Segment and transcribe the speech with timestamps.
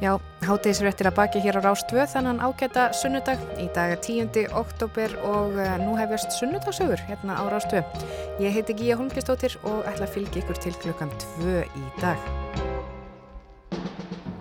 [0.00, 3.36] Já, hátegisréttir að baki hér á Rástvö þannan ágæta sunnudag.
[3.60, 4.46] Í dag er 10.
[4.56, 7.82] oktober og eh, nú hefjast sunnudagsögur hérna á Rástvö.
[8.40, 11.12] Ég heiti Gíja Holmqvistóttir og ætla að fylgja ykkur til klukkan
[11.44, 12.16] 2 í dag.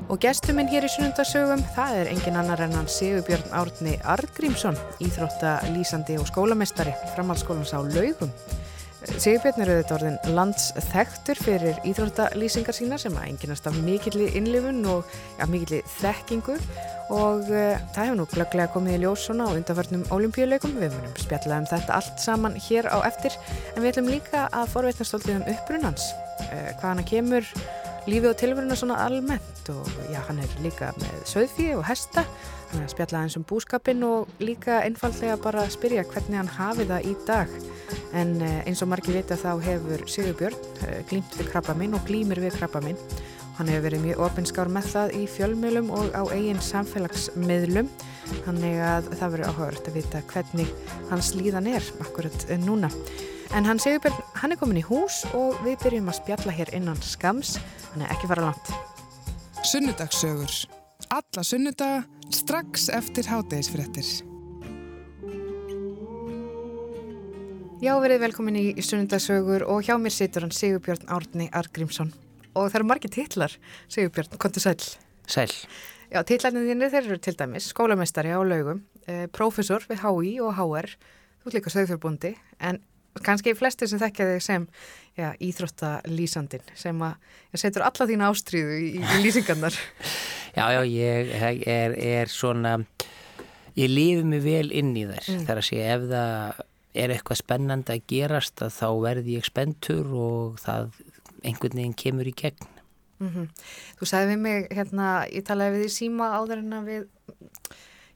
[0.07, 6.21] Og gestuminn hér í sunnundagsögum, það er engin annar en hann Sigurbjörn Árni Argrímsson, íþróttalýsandi
[6.23, 8.31] og skólamestari, framhaldsskólans á laugum.
[8.99, 15.13] Sigurbjörn er auðvitað orðin landsþektur fyrir íþróttalýsingar sína sem að enginast af mikilli innlifun og
[15.37, 16.57] ja, mikilli þekkingu.
[17.15, 20.75] Og uh, það hefur nú glögglega komið í ljós svona á undanfarnum olimpíuleikum.
[20.83, 23.39] Við munum spjalla um þetta allt saman hér á eftir.
[23.71, 26.11] En við ætlum líka að forveitna stoltið um upprunans,
[26.49, 27.51] uh, hvað hana kemur
[28.09, 29.63] lífið og tilveruna svona almennt.
[29.71, 32.27] Og já, hann er líka með söðfíi og hesta
[32.69, 36.51] hann er að spjalla eins um búskapin og líka einfallega bara að spyrja hvernig hann
[36.53, 37.55] hafi það í dag.
[38.17, 41.97] En eh, eins og margir vita þá hefur Sigur Björn eh, glýmt við krabba minn
[41.97, 42.99] og glýmir við krabba minn.
[43.57, 47.89] Hann hefur verið mjög ofinskár með það í fjölmjölum og á eigin samfélagsmiðlum.
[48.45, 50.71] Þannig að það verður áhugavert að vita hvernig
[51.09, 52.91] hans líðan er akkurat núna.
[53.57, 56.99] En hann Sigurbjörn, hann er komin í hús og við byrjum að spjalla hér innan
[57.01, 57.57] skams
[57.89, 58.69] hann er ekki fara langt.
[59.65, 60.53] Sunnudagssögur
[61.09, 64.09] Alla sunnudaga strax eftir hátegisfrettir
[67.79, 72.11] Já, verið velkomin í, sunnundasögur og hjá mér situr hann Sigurbjörn Árni Argrímsson
[72.53, 73.53] og það eru margir titlar,
[73.87, 74.75] Sigurbjörn, kontur sæl.
[75.29, 75.53] Sæl.
[76.09, 80.57] Já, titlarnir þínir þeir eru til dæmis skólamestari á laugum, eh, profesor við HÍ og
[80.57, 80.89] HR,
[81.39, 82.81] þú er líka sögfjörbundi, en
[83.23, 84.67] kannski flestir sem þekkja þig sem
[85.17, 87.15] já, íþróttalýsandin sem að
[87.55, 89.79] setur alla þína ástríðu í, í lýsingarnar.
[90.55, 91.33] Já, já, ég
[91.67, 92.77] er, er svona,
[93.77, 95.45] ég lifi mig vel inn í þess, mm.
[95.47, 96.65] þar að segja ef það
[96.99, 100.89] er eitthvað spennandi að gerast að þá verði ég spentur og það
[101.45, 102.67] einhvern veginn kemur í gegn.
[103.19, 103.47] Mm -hmm.
[103.99, 107.03] Þú sagði við mig, hérna, ég talaði við því síma áður en að við,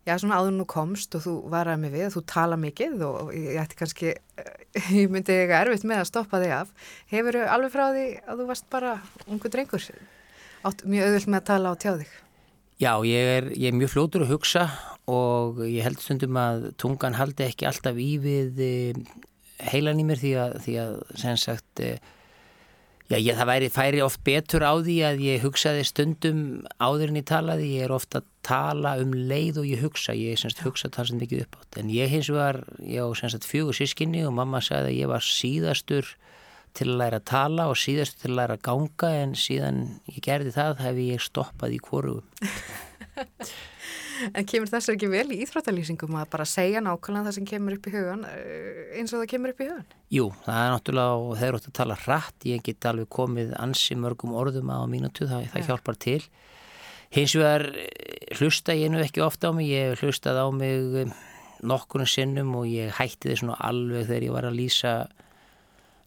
[0.07, 3.59] já svona áður nú komst og þú varaði mig við, þú tala mikið og ég
[3.59, 4.13] ætti kannski,
[4.99, 6.73] ég myndi eitthvað erfitt með að stoppa þig af.
[7.11, 9.83] Hefur þau alveg frá því að þú varst bara ungu drengur?
[10.63, 12.22] Átt mjög auðvilt með að tala á tjáðig?
[12.83, 14.63] Já, ég er, ég er mjög fljótur að hugsa
[15.07, 18.97] og ég held stundum að tungan haldi ekki alltaf í við eh,
[19.71, 22.01] heilan í mér því að, því að sem sagt, eh,
[23.07, 26.41] já, ég, það væri, færi oft betur á því að ég hugsaði stundum
[26.81, 30.41] áður en ég talaði, ég er ofta að tala um leið og ég hugsa, ég
[30.41, 33.31] sem sagt hugsa það sem mikið upp átt, en ég hins vegar, ég á sem
[33.31, 36.15] sagt fjögur sískinni og mamma sagði að ég var síðastur
[36.77, 40.23] til að læra að tala og síðastur til að læra að ganga en síðan ég
[40.25, 42.25] gerði það hef ég stoppað í kvorugum.
[44.31, 47.89] En kemur þess ekki vel í íþróttalýsingum að bara segja nákvæmlega það sem kemur upp
[47.89, 49.89] í hugan eh, eins og það kemur upp í hugan?
[50.13, 53.53] Jú, það er náttúrulega og þeir eru átt að tala hratt, ég get alveg komið
[53.59, 56.19] ansi mörgum orðum á mínutu, það, það hjálpar til.
[57.13, 61.17] Hins vegar eh, hlusta ég nú ekki ofta á mig, ég hlustað á mig eh,
[61.63, 64.95] nokkurnu sinnum og ég hætti þess nú alveg þegar ég var að lýsa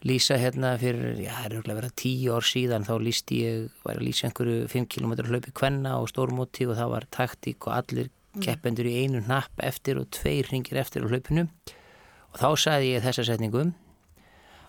[0.06, 3.98] lýsa hérna fyrir, já það er örgulega verið tíu ár síðan þá lýsti ég, var
[3.98, 8.10] að lýsa einhverju 5 km hlaupi kvenna og stórmóti og það var taktík og allir
[8.10, 8.44] mm.
[8.44, 13.06] keppendur í einu napp eftir og tveir ringir eftir á hlaupinu og þá sagði ég
[13.06, 13.74] þessa setningum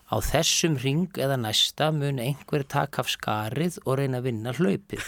[0.08, 5.04] á þessum ring eða næsta mun einhver takk af skarið og reyna að vinna hlaupið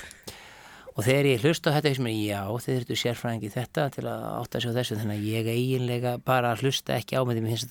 [0.90, 4.24] og þegar ég hlusta á þetta sem er já, þeir þurftu sérfræðingi þetta til að
[4.30, 7.64] átta sig á þessu þannig að ég eiginlega bara hlusta ekki á með því mér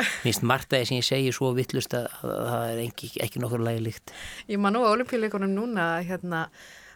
[0.00, 3.10] finnst þetta minnst Martaði sem ég segi svo vittlust að, að, að það er ekki,
[3.26, 4.14] ekki nokkur lagi líkt.
[4.50, 6.46] Ég man nú á olimpíuleikunum núna hérna,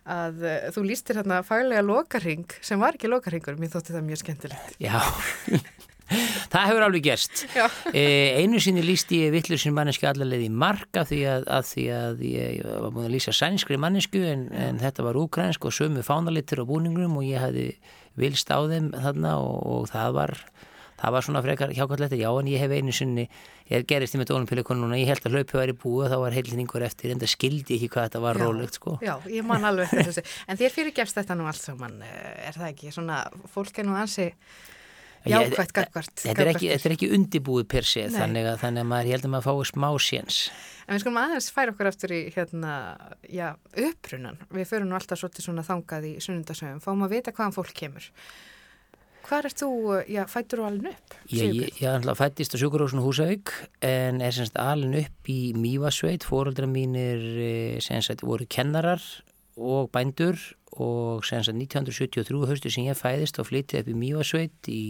[0.05, 4.23] að uh, þú lístir hérna faglega lokaring sem var ekki lokaringur, mér þótti það mjög
[4.23, 4.77] skemmtilegt.
[4.83, 4.99] Já,
[6.53, 7.45] það hefur alveg gerst.
[7.93, 8.05] E,
[8.43, 12.25] einu sinni lísti ég vittlur sem manneski allaveg í marka því að, að því að
[12.29, 16.65] ég var búin að lýsa sænskri mannesku en, en þetta var úkrænsk og sömu fánalittur
[16.65, 17.71] á búningum og ég hefði
[18.21, 20.37] vilst á þeim þarna og, og það var
[21.05, 23.25] það var svona frekar hjákvæmlega já en ég hef einu sinni,
[23.71, 27.15] ég gerist í með dólumpilikonuna, ég held að hlaupi væri búið þá var heilningur eftir
[27.15, 28.99] en það skildi ekki hvað þetta var já, rólegt sko.
[29.05, 32.57] Já, ég man alveg þessu, en þér fyrir gefst þetta nú allt saman, eh, er
[32.57, 34.31] það ekki svona, fólk er nú ansi
[35.25, 36.15] jákvæmt gagvart.
[36.21, 39.35] Þetta er ekki, ekki undibúið per se, þannig að, þannig að maður, ég held að
[39.35, 40.41] maður fái smá séns.
[40.85, 42.73] En við skulum aðeins færa okkur eftir í hérna,
[43.33, 43.47] já,
[43.87, 44.41] upprunan.
[44.53, 48.11] Við förum nú alltaf svolítið svona þangað í sunnundasögum, fáum að vita hvaðan fólk kemur.
[49.25, 49.69] Hvað er þú,
[50.13, 51.15] já, fættur þú alveg upp?
[51.33, 56.27] Ég, ég, ég fættist á Sjókurósunu Húsavík en er semst alveg upp í Mývasveit.
[56.29, 59.01] Fóröldra mínir eh, semst voru kennarar
[59.57, 60.37] og bændur
[60.77, 64.83] og semst 1973 haustu sem ég fæðist og flyttið upp í Mývasveit í,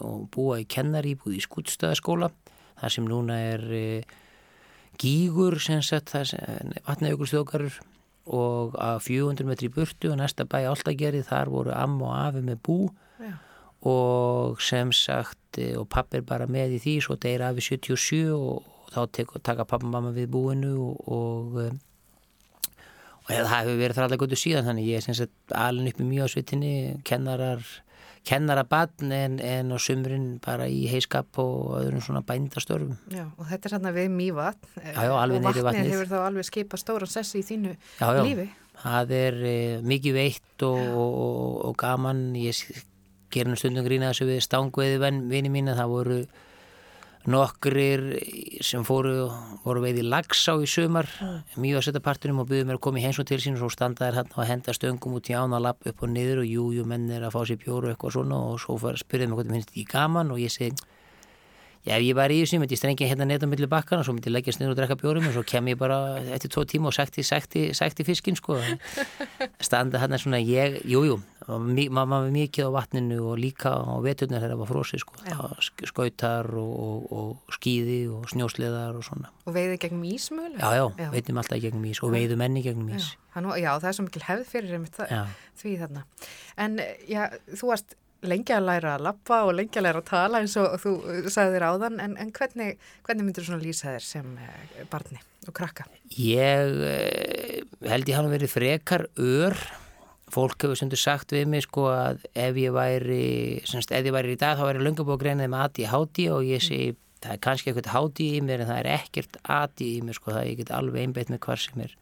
[0.00, 2.32] og búa í kennaríbúð í Skútstaðaskóla.
[2.80, 3.84] Það sem núna er e,
[4.96, 7.80] gígur semst, það sem vatnajökulstjókarur
[8.32, 12.62] og að 400 metri burtu og næsta bæ áltagerði þar voru amma og afi með
[12.64, 12.82] bú
[13.20, 13.34] Já.
[13.88, 18.20] Og sem sagt eh, og pappi er bara með í því svo deyra afi 77
[18.34, 21.72] og, og þá tek, taka pappa og mamma við búinu og, og, eh,
[23.32, 26.10] það hefur verið þar allar gótu síðan þannig ég er sem sagt alin upp í
[26.12, 26.74] mjög á svitinni
[27.08, 27.66] kennarar
[28.22, 33.68] kennarabann en, en á sumrin bara í heiskap og öðrum svona bændastörfum Já, og þetta
[33.68, 37.10] er hérna við mývatn Já, já, alveg og í vatnið hefur þá alveg skipað stóran
[37.10, 38.22] sessi í þínu Já, já.
[38.22, 38.46] lífi.
[38.82, 39.56] Það er e,
[39.86, 42.22] mikið veitt og, og, og, og gaman.
[42.38, 42.56] Ég
[43.32, 44.98] s- ger nú stundum grína þessu við stangveiði
[45.32, 45.74] vini mína.
[45.78, 46.18] Það voru
[47.22, 48.00] nokkrir
[48.66, 49.30] sem fóru,
[49.62, 51.06] voru veiði lagsá í sumar,
[51.54, 53.70] mjög að setja partunum og byggðu mér að koma í heimsum til sín og svo
[53.70, 56.84] standaðir hann og henda stöngum út í ána lapp upp og niður og jú, jú,
[56.84, 59.46] menn er að fá sér bjóru og eitthvað svona og svo að spyrja mig hvað
[59.46, 60.74] það finnst ekki gaman og ég segi
[61.82, 64.12] Já, ef ég var í þessu, myndi ég strengja hérna neitt á milli bakkana, svo
[64.14, 65.96] myndi ég leggjast niður og drekka bjórum og svo kem ég bara
[66.30, 68.54] eftir tvo tíma og sækti, sækti, sækti fiskinn, sko.
[69.66, 71.16] Standa hérna svona, ég, jú, jú,
[71.50, 75.18] maður var mikið á vatninu og líka á veturnar þegar það var frósið, sko.
[75.66, 79.32] Sk- skautar og, og, og skýði og snjósleðar og svona.
[79.48, 80.60] Og veiði gegnum ísmölu.
[80.62, 83.10] Já, já, veitum alltaf gegnum ís og veiðum enni gegnum ís.
[83.34, 85.22] Já, já, það er svo mikil hefð fyrir einmitt það, Já.
[85.62, 86.06] því þarna.
[86.62, 86.78] En
[87.10, 87.22] já,
[87.58, 87.96] þú varst
[88.28, 91.28] lengi að læra að lappa og lengi að læra að tala eins og þú uh,
[91.32, 92.72] sagði þér áðan, en, en hvernig,
[93.06, 95.86] hvernig myndir þú svona lýsa þér sem uh, barni og krakka?
[96.14, 99.56] Ég eh, held ég hann verið frekar ör
[100.32, 103.24] fólk hefur þú sagt við mig sko að ef ég væri
[103.68, 106.62] semst, ef ég væri í dag þá væri löngabóð greinaði með aði háti og ég
[106.64, 110.18] segi það er kannski eitthvað háti í mér en það er ekkert aði í mér
[110.18, 111.96] sko það ég get alveg einbeitt með hvar sem er.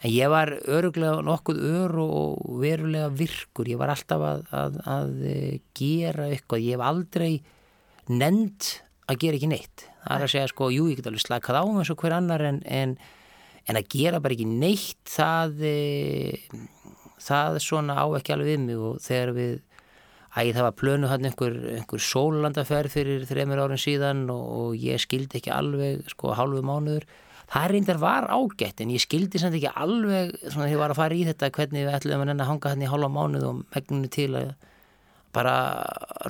[0.00, 3.68] En ég var öruglega nokkuð ör og verulega virkur.
[3.70, 7.32] Ég var alltaf að, að, að eh, gera eitthvað, ég hef aldrei
[8.12, 8.70] nend
[9.08, 9.86] að gera ekki neitt.
[10.04, 12.44] Það er að segja sko, jú ég get alveg slakað á eins og hver annar
[12.44, 12.96] en, en,
[13.68, 16.48] en að gera bara ekki neitt það eh,
[17.24, 18.82] það svona á ekki alveg við mig.
[18.82, 19.62] Og þegar við
[20.34, 24.98] Æ, það var plönu hann einhver, einhver sólandaferð fyrir þreymur árin síðan og, og ég
[24.98, 27.06] skildi ekki alveg sko hálfu mánuður.
[27.52, 31.00] Það reyndar var ágætt en ég skildi samt ekki alveg svona þegar ég var að
[31.00, 33.54] fara í þetta hvernig við ætlum að nenni að hanga hann í hálfa mánuð og
[33.74, 34.54] megninu til að
[35.34, 35.54] bara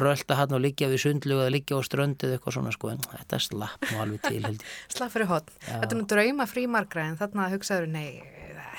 [0.01, 3.03] rölda hann og liggja við sundlu eða liggja á ströndu eða eitthvað svona sko en
[3.05, 4.43] þetta slapp nú alveg til.
[4.95, 5.53] Slapp fyrir hotn.
[5.67, 8.09] Þetta er nú drauma frí margra en þarna hugsaður, nei,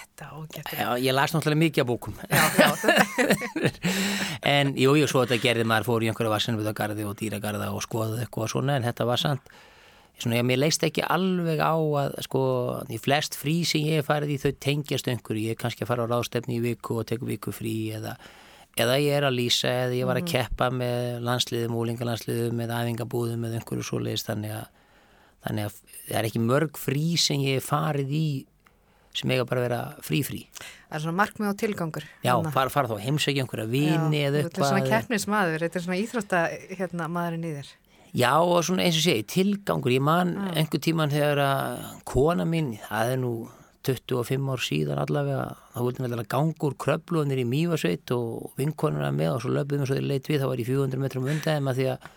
[0.01, 0.79] þetta ágættur.
[0.79, 2.13] Já, ég las náttúrulega mikið af bókum.
[2.25, 2.69] Já, já,
[4.55, 7.05] en jú, jú, svo þetta gerði maður fór í einhverja vassinvitagarði
[10.15, 12.41] eitthvað svona ég, mér leist ekki alveg á að sko,
[12.87, 15.91] í flest frí sem ég hef farið í þau tengjast einhverju, ég er kannski að
[15.91, 18.15] fara á ráðstefni í viku og teku viku frí eða
[18.79, 23.45] eða ég er að lýsa eða ég var að keppa með landsliðum, úlingalandsliðum með æfingabúðum
[23.47, 24.65] eða einhverju svoleiðist þannig að,
[25.47, 25.77] þannig að
[26.07, 28.27] það er ekki mörg frí sem ég hef farið í
[29.15, 32.05] sem eiga bara að vera frí-frí það er svona markmið og tilgangur.
[32.23, 35.79] Já, fara, fara þá heimsækja einhverja vini Já, eða Þetta er eitthvað svona keppnismadur, þetta
[35.79, 36.41] er svona íþrótta
[36.79, 37.71] hérna í þér.
[38.15, 42.75] Já, og svona eins og segi, tilgangur ég man einhver tíman þegar að kona mín,
[42.87, 43.31] það er nú
[43.85, 49.11] 25 ár síðan allavega þá vildum við að ganga úr kröflunir í Mývasveit og vinkonuna
[49.15, 51.69] með og svo löpum við svo þeir leitt við, þá var ég 400 metrum undan
[51.69, 52.07] af því að,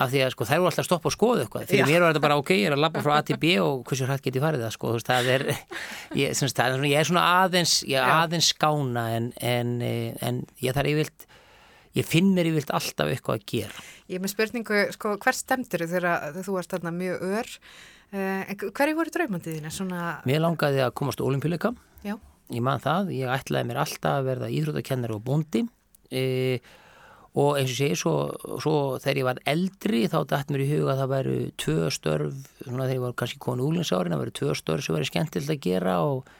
[0.00, 1.90] af því að sko, þær voru alltaf að stoppa og skoða eitthvað, fyrir Já.
[1.92, 4.08] mér var þetta bara ok, ég er að labba frá A til B og hversu
[4.08, 5.46] hrætt get ég farið það sko, veist, það er
[6.22, 10.42] ég, það er svona, ég er svona aðeins ég aðeins skána en, en, eh, en
[10.64, 11.28] ég þarf yfirlt
[11.98, 15.86] ég finn mér yfirlt alltaf eitthvað að gera Ég er með spurningu, sko, hver stemdur
[15.86, 17.50] þegar þú varst þarna mjög ör?
[18.14, 19.74] Uh, hverju voru draumandið þínu?
[19.74, 21.72] Svona, Mér langaði að komast á olimpíuleika
[22.04, 22.14] já,
[22.52, 25.64] ég man það, ég ætlaði mér alltaf að verða íþróttakennari og bóndi
[26.14, 26.24] e,
[27.34, 28.14] og eins og segi svo,
[28.62, 32.36] svo þegar ég var eldri þá dætt mér í huga að það væru tvö störf,
[32.60, 35.64] svona þegar ég var kannski konu úlinsárin, það væru tvö störf sem væri skemmtilegt að
[35.64, 36.30] gera og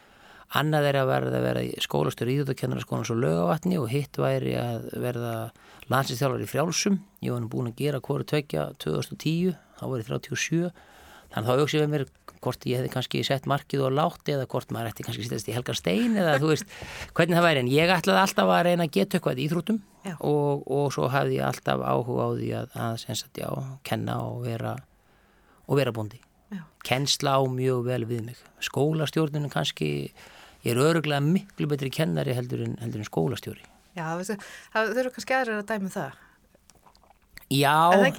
[0.59, 4.89] annað er að verða að vera skólastur íþróttakennari skólan svo lögavatni og hitt væri að
[5.03, 5.35] verða
[5.91, 6.99] landsinsþjálfari í frjálsum.
[7.25, 10.75] Ég var nú búin að gera hvori tvekja 2010, þá var ég 37
[11.35, 12.05] þannig þá hugsaði mér
[12.45, 15.55] hvort ég hefði kannski sett markið og látt eða hvort maður ætti kannski sittast í
[15.57, 16.75] helgar stein eða þú veist
[17.17, 17.63] hvernig það væri.
[17.65, 19.81] En ég ætlaði alltaf að reyna að geta eitthvað í íþrótum
[20.15, 23.49] og, og svo hafði ég alltaf áhuga á því að, að sagt, já,
[23.89, 24.77] kenna og vera
[25.65, 26.21] og vera bóndi.
[26.53, 26.61] Já.
[26.87, 28.41] kennsla á mjög vel við mig.
[28.63, 30.13] Skólastjórnunum kannski
[30.65, 34.39] ég er öruglega miklu betri kennari heldur en, heldur en skólastjóri já, veistu,
[34.75, 36.23] það þau eru kannski aðrir að dæmi um það.
[37.55, 37.75] Já,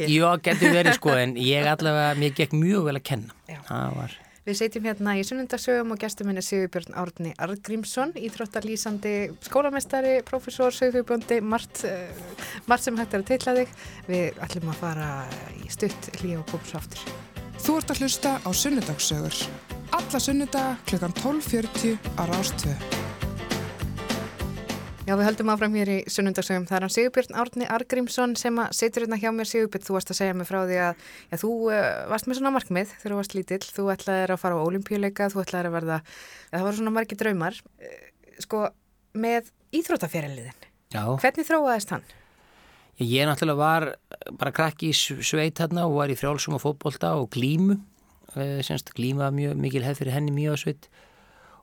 [0.06, 3.60] já, getur verið sko en ég allavega, mér gekk mjög vel að kenna Já.
[3.68, 10.20] það var Við setjum hérna í sunnundasögum og gestur minni Sigurbjörn Árni Argrímsson, íþróttarlýsandi skólamestari,
[10.28, 13.72] profesor, sögfjögböndi, margt, uh, margt sem hægt er að teitla þig.
[14.06, 15.08] Við ætlum að fara
[15.58, 17.08] í stutt hlýja og aftur.
[17.58, 19.42] Þú ert að hlusta á Sunnudagssögur.
[19.92, 22.74] Alla sunnudaga klukkan 12.40 á Rástvö.
[25.06, 26.63] Já, við höldum áfram hér í sunnundagsögum.
[26.65, 29.46] Það er hann Sigurbjörn Árni Argrímsson sem situr hérna hjá mér.
[29.46, 32.54] Sigurbjörn, þú varst að segja mig frá því að já, þú uh, varst með svona
[32.56, 33.62] markmið þegar þú varst lítill.
[33.75, 37.20] Þú ætlaði að fara á olimpíuleika, þú ætlaði að verða, ja, það voru svona margi
[37.22, 37.62] draumar.
[37.77, 37.96] Uh,
[38.42, 38.63] sko,
[39.13, 42.08] með íþrótaféraliðin, hvernig þróaðist hann?
[42.96, 43.89] Ég náttúrulega var
[44.39, 47.77] bara krakki í sveit hérna og var í frjálsum og fótbolta og glímu.
[48.36, 50.89] Uh, semst glíma mjög mikil hefð fyrir henni mjög sveit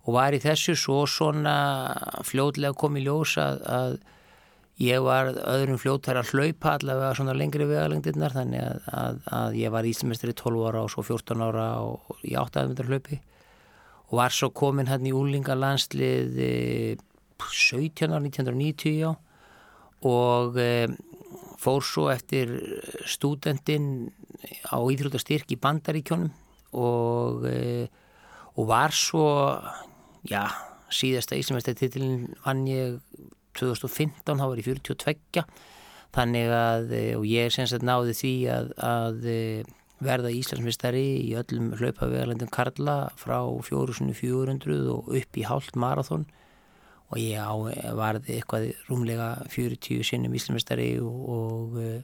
[0.03, 1.57] og var í þessu svo svona
[2.27, 3.99] fljóðlega komið ljós að, að
[4.83, 9.75] ég var öðrum fljóðtær að hlaupa allavega svona lengri vegalengdirnar þannig að, að, að ég
[9.75, 13.21] var íslumestri 12 ára og svo 14 ára og í 8 aðmyndar hlaupi
[14.13, 16.41] og var svo komin hann í úlingalandslið
[17.41, 19.13] 17 ára 1990 já.
[20.03, 20.89] Og e,
[21.63, 22.51] fór svo eftir
[23.09, 24.11] stúdendin
[24.69, 26.33] á Íþrótastyrk í Bandaríkjónum
[26.73, 27.89] og, e,
[28.57, 29.27] og var svo
[30.29, 30.47] já,
[30.93, 32.99] síðasta Íslamestættitilin vann ég
[33.59, 35.45] 2015, þá var ég 42
[36.13, 41.33] þannig að, eh, og ég sem sagt náði því að, að eh, verða Íslandsmistari í
[41.39, 46.27] öllum hlaupavegalandum Karla frá 4400 og upp í hálft marathón
[47.13, 47.53] og ég á,
[47.97, 52.01] varði eitthvað rúmlega 40 sinnum Íslandsmistari og, og, eh,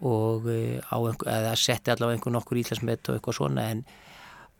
[0.00, 3.84] og einhver, eða setti allavega einhvern okkur Íslandsmet og eitthvað svona en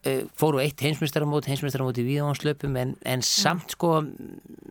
[0.00, 3.98] Eh, fóru eitt heimsmyndstaramót heimsmyndstaramót í viðváðanslöpum en, en samt sko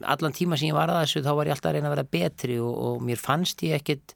[0.02, 2.06] allan tíma sem ég var að þessu þá var ég alltaf að reyna að vera
[2.16, 4.16] betri og, og mér fannst ég ekkit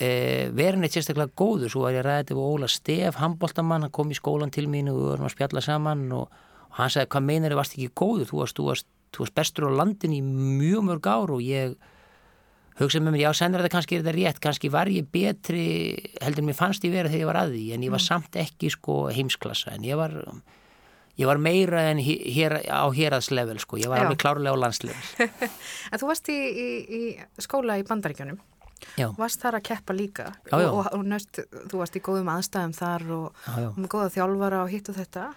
[0.00, 0.08] e,
[0.56, 1.68] verin eitt sérstaklega góður.
[1.68, 4.64] Svo var ég að ræða þetta og Óla Stef handbóltamann, hann kom í skólan til
[4.72, 7.76] mín og við vorum að spjalla saman og, og hann sagði hvað meinar þið varst
[7.76, 11.36] ekki góður, þú varst, þú varst, þú varst bestur á landin í mjög mörg ár
[11.36, 11.76] og ég
[12.80, 15.64] hugsaði með mér, já, senur þetta kannski er þetta rétt, kannski var ég betri
[16.20, 18.08] heldur mér fannst ég verið þegar ég var að því en ég var mm.
[18.10, 20.16] samt ekki sko heimsklassa en ég var,
[21.16, 24.08] ég var meira en hér, á héraðslevel sko, ég var já.
[24.08, 25.30] alveg klárlega á landslevel
[25.92, 27.02] En þú varst í, í, í
[27.46, 28.42] skóla í bandaríkjunum
[28.96, 29.08] Já.
[29.16, 30.68] Varst þar að keppa líka já, já.
[30.68, 31.40] og, og, nöst,
[31.70, 35.30] þú varst í góðum aðstæðum þar og, með góða þjálfara og hitt og þetta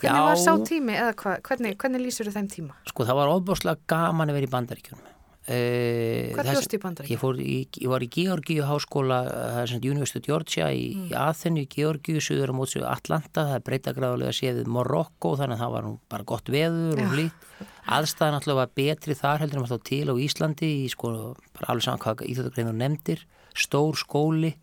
[0.00, 2.78] Hvernig var sá tími eða hva, hvernig, hvernig lýsur þú þeim tíma?
[2.88, 5.11] Sko það var óbúslega gaman að vera í bandaríkjunum
[5.42, 7.40] Hvað fórst í bandaríkjum?
[7.42, 11.08] Ég, ég var í Georgíu háskóla, það er svona University of Georgia í, mm.
[11.10, 15.74] í Aþennu, Georgíu, söður á mótsu Atlanta, það er breytagráðulega séðið Morocco, þannig að það
[15.74, 17.46] var bara gott veður og hlýtt.
[17.92, 21.14] Aðstæðan alltaf var betri þar heldur en alltaf til á Íslandi, í sko,
[21.58, 23.26] bara alveg saman hvað íþjóðagreinu nefndir,
[23.58, 24.54] stór skóli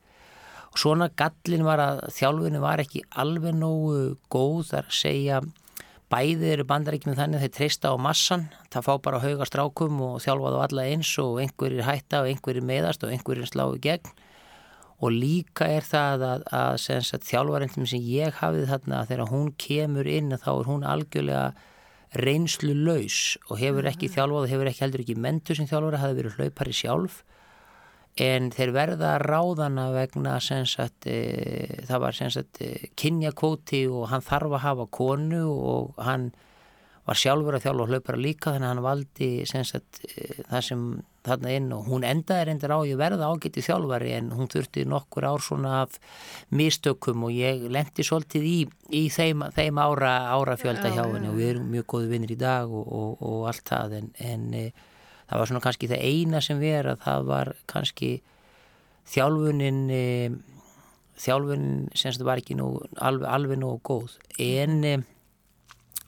[0.69, 5.41] og svona gallin var að þjálfinu var ekki alveg nógu góð þar að segja
[6.09, 10.53] Bæði eru bandaríkjum þannig þeir treysta á massan, það fá bara hauga strákum og þjálfa
[10.55, 14.09] þá alla eins og einhverjir hætta og einhverjir meðast og einhverjir slá í gegn.
[14.99, 20.09] Og líka er það að, að, að þjálfarendum sem ég hafið þarna þegar hún kemur
[20.09, 21.45] inn þá er hún algjörlega
[22.17, 26.09] reynslu laus og hefur ekki þjálfað og hefur ekki heldur ekki mentur sem þjálfara, það
[26.09, 27.21] hefur verið hlaupari sjálf
[28.23, 32.21] en þeir verða ráðana vegna sagt, e, það var
[32.59, 36.31] e, kynjakóti og hann þarf að hafa konu og hann
[37.09, 40.83] var sjálfur að þjálfa og hlaupara líka þannig að hann valdi sagt, e, það sem
[41.29, 45.27] þarna inn og hún endaði reyndir á ég verða ágætti þjálfari en hún þurfti nokkur
[45.27, 45.97] ár svona af
[46.55, 48.59] mistökum og ég lendi svolítið í,
[48.95, 52.39] í þeim, þeim ára, ára fjölda hjá henni og við erum mjög góði vinnir í
[52.39, 54.47] dag og, og, og allt það en, en
[55.29, 58.11] það var svona kannski það eina sem verið að það var kannski
[59.09, 60.03] þjálfunin e,
[61.19, 64.15] þjálfunin sem þetta var ekki nú, alveg, alveg nógu góð.
[64.41, 64.93] En e,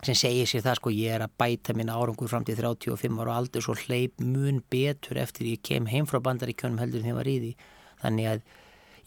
[0.01, 3.37] sem segir sér það sko ég er að bæta minna árangur fram til 35 ára
[3.37, 7.29] aldrei svo hleyp mun betur eftir ég kem heim frá bandaríkjönum heldur en þeim var
[7.29, 7.51] í því.
[8.01, 8.45] Þannig að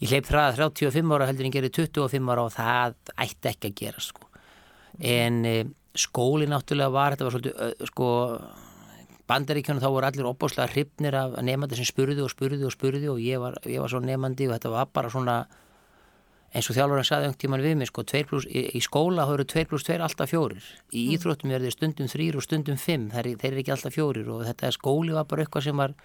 [0.03, 2.95] ég hleyp það 35 ára heldur en gerir 25 ára og það
[3.25, 4.29] ætti ekki að gera sko.
[5.03, 5.57] En e,
[5.95, 8.11] skóli náttúrulega var þetta var svolítið sko
[9.29, 13.21] bandaríkjónu þá voru allir opbáslega hrifnir af nefandi sem spurði og spurði og spurði og
[13.21, 15.37] ég var, ég var svo nefandi og þetta var bara svona
[16.55, 19.43] eins og þjálfur hann saði einhvern tíman við mig sko, plus, í, í skóla eru
[19.43, 21.15] 2 pluss 2 alltaf fjórir í mm.
[21.17, 24.45] íþróttum er þeir stundum 3 og stundum 5 þeir, þeir eru ekki alltaf fjórir og
[24.47, 25.95] þetta skóli var bara eitthvað sem var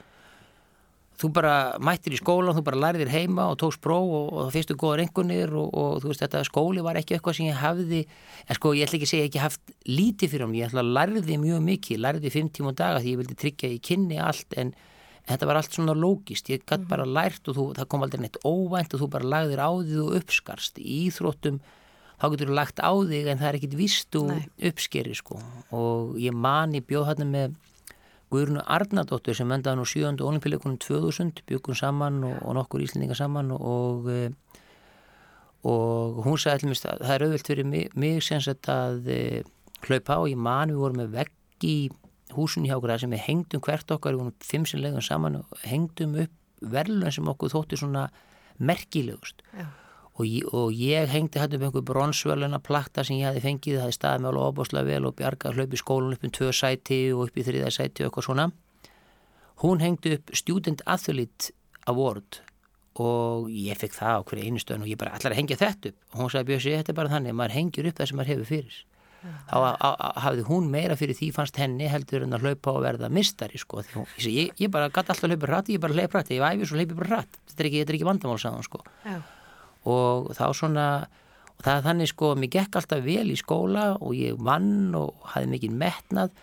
[1.20, 4.54] þú bara mættir í skólan, þú bara lærðir heima og tókst bró og, og það
[4.56, 8.04] fyrstu góða rengunir og, og þú veist þetta skóli var ekki eitthvað sem ég hafði,
[8.46, 10.94] en sko ég ætla ekki að segja ekki haft lítið fyrir hann, ég ætla að
[10.98, 14.72] lærði mjög mikið, lærði fimm tíma daga því ég vildi tryggja í kynni allt en,
[15.26, 17.12] en þetta var allt svona lógist, ég bara mhm.
[17.18, 20.16] lært og þú, það kom aldrei neitt óvænt og þú bara lagðir á því og
[20.22, 21.60] uppskarst í íþróttum
[22.20, 24.32] þá getur þú lagt á þig en það er ekkit vist og
[24.70, 25.40] uppskeri sko
[25.76, 27.54] og ég mani bjóð hann með
[28.30, 30.12] Guðrunu Arnardóttur sem endaði nú 7.
[30.22, 34.06] olimpíuleikunum 2000 byggum saman og, og nokkur íslendingar saman og,
[35.66, 39.20] og hún sagði allir að það er auðvilt fyrir mig, mig sem sagt að e,
[39.88, 41.76] hlaupa á, ég man við vorum með vegg í
[42.36, 46.14] húsunni hjá okkur sem við hengdum hvert okkar, við vorum fimm leiðum saman og hengdum
[46.22, 48.06] upp verðlun sem okkur þótti svona
[48.60, 49.42] merkilegust
[50.20, 53.86] og ég, og ég hengdi hættu upp einhver bronsvöluna plakta sem ég hafi fengið, það
[53.86, 57.00] hefði staðið með alveg óbáslega vel og bjargað hlaup í skólun upp um tvö sæti
[57.14, 58.46] og upp í þriða sæti og eitthvað svona.
[59.64, 61.54] Hún hengdi upp Student Athlete
[61.90, 62.42] Award
[63.00, 65.92] og ég fekk það á hverju einu stöðun og ég bara allar að hengja þetta
[65.92, 66.00] upp?
[66.12, 68.50] Og hún sagði Björsi, þetta er bara þannig, maður hengjur upp það sem maður hefur
[68.50, 68.80] fyrir
[69.20, 69.56] þá
[70.24, 73.82] hafði hún meira fyrir því fannst henni heldur en að hlaupa og verða mistari sko
[73.92, 76.70] hún, ég, ég bara gæti alltaf að hlaupa rætt, ég bara hlaupa rætt ég æfi
[76.70, 78.82] svo hlaupi bara rætt, þetta er ekki, ekki vandamál sagðan sko.
[79.84, 80.86] Og þá svona
[81.60, 85.26] og það er þannig sko, mér gekk alltaf vel í skóla og ég vann og
[85.34, 86.36] hafði mikið metnað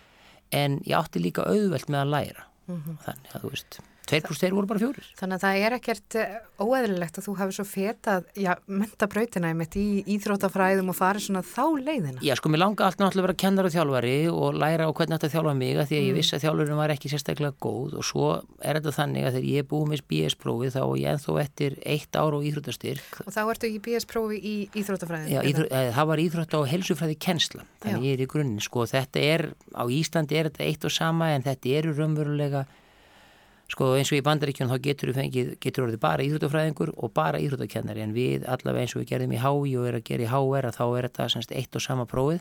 [0.54, 2.98] en ég átti líka auðvelt með að læra mm -hmm.
[3.04, 5.06] þannig að þú veist 2 pluss 2 voru bara fjórir.
[5.18, 9.74] Þannig að það er ekkert eh, óeðlilegt að þú hefur svo fetað, já, mentabrautina einmitt
[9.78, 12.20] í íþrótafræðum og farið svona þá leiðina.
[12.24, 15.14] Já, sko, mér langa allt náttúrulega að vera kennar og þjálfari og læra á hvernig
[15.18, 16.08] þetta þjálfa mig að því að mm.
[16.08, 18.26] ég vissi að þjálfurin var ekki sérstaklega góð og svo
[18.62, 22.12] er þetta þannig að þegar ég er búið með BS-prófi þá ég enþó eftir eitt
[22.16, 23.12] ár og íþrótastyrk.
[23.26, 25.30] Og þá ertu ekki BS-prófi í íþrótafræðin?
[25.32, 25.64] Já, íþró,
[33.68, 37.40] sko, eins og í bandaríkjum þá getur við fengið, getur orðið bara íþrótafræðingur og bara
[37.44, 38.04] íþróttakennari.
[38.04, 40.70] En við allavega eins og við gerðum í HÍ og er að gera í HR
[40.70, 42.40] að þá er þetta semst eitt og sama prófið.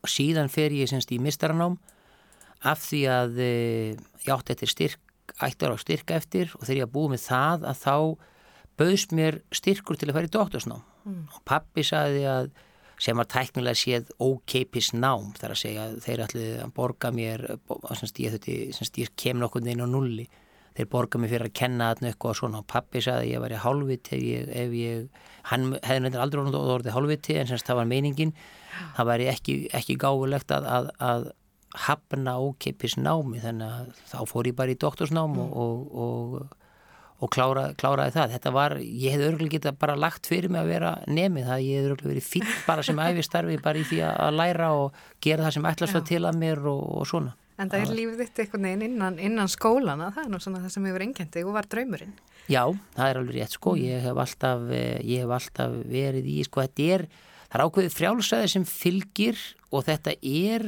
[0.00, 1.78] Og síðan fer ég semst í mistaranám
[2.66, 3.52] af því að e,
[4.26, 5.00] ég átti eftir styrk,
[5.40, 7.96] ættir á styrka eftir og þegar ég búið með það að þá
[8.80, 10.86] bauðst mér styrkur til að fara í doktorsnám.
[11.00, 11.22] Mm.
[11.32, 12.50] og pappi saði að
[13.00, 17.46] sem var tæknilega séð ókeipis nám þar að segja þeir ætlu að borga mér
[17.96, 18.36] semst ég,
[19.00, 20.28] ég kem nokkur inn á nulli
[20.76, 23.42] þeir borga mér fyrir að kenna þarna eitthvað og svona og pappi sagði að ég
[23.44, 27.80] var í hálfviti ef ef ég hann hefði nefndir aldrei orðið hálfviti en semst það
[27.80, 28.34] var meiningin
[28.96, 31.28] það væri ekki, ekki gáfulegt að, að, að
[31.86, 35.52] hafna ókeipis námi þannig að þá fór ég bara í doktorsnám mm.
[35.64, 36.59] og, og
[37.20, 38.34] og klára, kláraði það.
[38.36, 41.76] Þetta var, ég hef örgulega getað bara lagt fyrir mig að vera nefið það, ég
[41.76, 45.56] hef örgulega verið fín bara sem æfistarfi bara í því að læra og gera það
[45.58, 47.36] sem ætlast það til að mér og, og svona.
[47.60, 50.74] En það er lífið þitt einhvern veginn innan, innan skólana, það er nú svona það
[50.74, 52.14] sem hefur engjandi og var draumurinn.
[52.48, 52.62] Já,
[52.96, 53.82] það er alveg rétt sko, mm.
[53.84, 57.04] ég hef alltaf, ég hef alltaf verið í, sko þetta er,
[57.50, 60.66] það er ákveðið frjálsæði sem fylgir og þetta er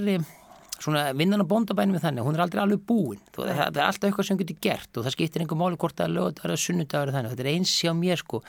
[0.83, 3.23] svona vinnan á bóndabænum við þannig, hún er aldrei alveg búin.
[3.37, 6.13] Það, það er alltaf eitthvað sem getur gert og það skiptir einhver máli hvort er
[6.13, 8.43] lögadagur eða sunnudagur þannig, þetta er eins hjá mér sko.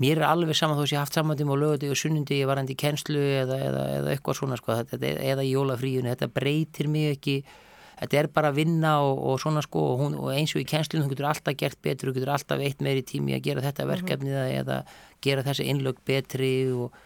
[0.00, 2.60] Mér er alveg saman þó að ég haft samvændum á lögadagi og sunnundi, ég var
[2.60, 6.88] endi í kennslu eða, eða, eða eitthvað svona sko, þetta, eða í jólafríunni, þetta breytir
[6.88, 7.36] mig ekki.
[8.00, 10.64] Þetta er bara að vinna og, og svona sko og, hún, og eins og í
[10.64, 13.84] kennslunum þú getur alltaf gert betur, þú getur alltaf eitt meiri tími að gera þetta
[13.84, 13.90] mhm.
[13.92, 14.60] verkefni mm -hmm.
[14.62, 14.78] eða
[15.20, 16.96] gera þessi innlög betri og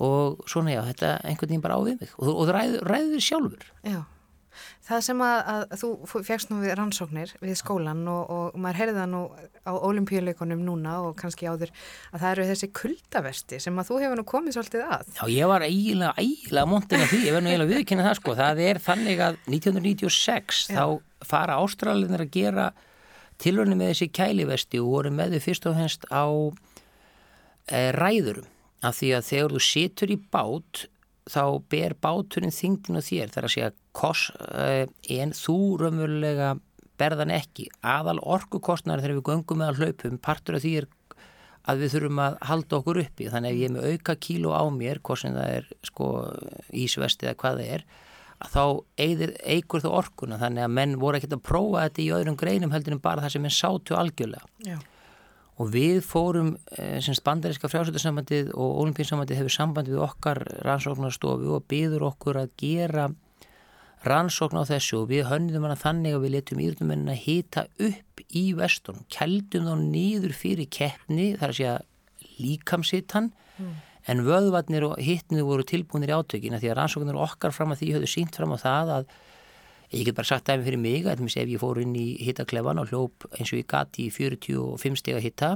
[0.00, 2.16] og svona já, þetta einhvern veginn bara á við mig.
[2.18, 3.68] Og, og það ræður, ræður sjálfur.
[3.84, 4.00] Já,
[4.86, 8.96] það sem að, að þú fegst nú við rannsóknir við skólan og, og maður heyrði
[8.98, 9.22] það nú
[9.62, 11.72] á olimpíuleikonum núna og kannski áður
[12.10, 15.10] að það eru þessi kuldaversti sem að þú hefur nú komið svolítið að.
[15.18, 18.36] Já, ég var eiginlega, eiginlega montin af því, ég verð nú eiginlega viðkynna það sko,
[18.40, 20.78] það er þannig að 1996 já.
[20.78, 22.70] þá fara ástralinir að gera
[23.40, 26.24] tilvörni með þessi kælivesti og voru með þau fyrst og hennst á
[27.70, 28.48] e, ræðurum
[28.86, 30.86] af því að þegar þú situr í bát
[31.30, 33.32] þá ber báturinn þingdin og þér.
[33.34, 34.84] Þar að segja kos, uh,
[35.16, 36.54] en þú raunverulega
[37.00, 37.68] berðan ekki.
[37.86, 40.90] Aðal orkukostnar þegar við göngum með að hlaupum partur af því er
[41.70, 43.30] að við þurfum að halda okkur uppi.
[43.32, 46.12] Þannig að ég er með auka kíló á mér hvort sem það er sko
[46.76, 47.84] ísvesti eða hvað það er
[48.40, 48.64] að þá
[49.44, 50.40] eigur það orkuna.
[50.40, 53.36] Þannig að menn voru ekkert að prófa þetta í öðrum greinum heldur en bara það
[53.36, 54.48] sem menn sátu algjörlega.
[54.64, 54.80] Já
[55.60, 62.06] og við fórum eh, semst bandaríska frjásöldarsambandið og olimpínsambandið hefur sambandið okkar rannsóknarstofu og byður
[62.14, 63.10] okkur að gera
[64.06, 68.22] rannsókn á þessu og við hönnum hana þannig að við letum íðrumennin að hýta upp
[68.32, 71.74] í vestunum, kældum þá nýður fyrir keppni þar að segja
[72.40, 73.28] líkamsittan
[73.60, 73.74] mm.
[74.08, 77.90] en vöðvarnir og hittnið voru tilbúinir í átökina því að rannsóknar okkar fram að því
[77.98, 79.12] höfðu sínt fram á það að
[79.90, 82.92] Ég get bara sagt það fyrir mig að ef ég fór inn í hittaklefan og
[82.92, 85.50] hljóp eins og ég gati í 45 steg að hitta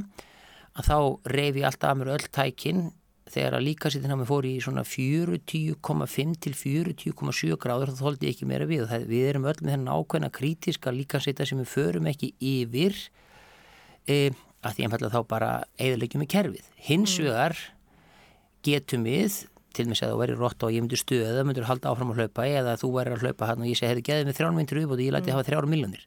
[0.75, 0.97] að þá
[1.31, 2.81] reyfi ég alltaf að mér öll tækin
[3.31, 8.35] þegar að líkasittin á mig fór í svona 40,5 til 40,7 gráður þá þóldi ég
[8.35, 12.11] ekki meira við það, við erum öll með þennan ákveðna krítiska líkasitta sem við förum
[12.11, 12.99] ekki yfir
[14.11, 14.19] e,
[14.65, 16.69] að því að þá bara eðalegjum í kerfið.
[16.91, 17.29] Hins mm.
[17.31, 17.59] vegar
[18.65, 19.41] getum við
[19.75, 22.23] til mig að þú verið rótt og ég myndur stuða eða myndur halda áfram að
[22.23, 24.83] hlaupa eða þú verið að hlaupa hann og ég segi, hefur geðið með þrján myndir
[24.83, 25.37] upp og ég læti mm.
[25.37, 26.05] hafa þrjár miljonir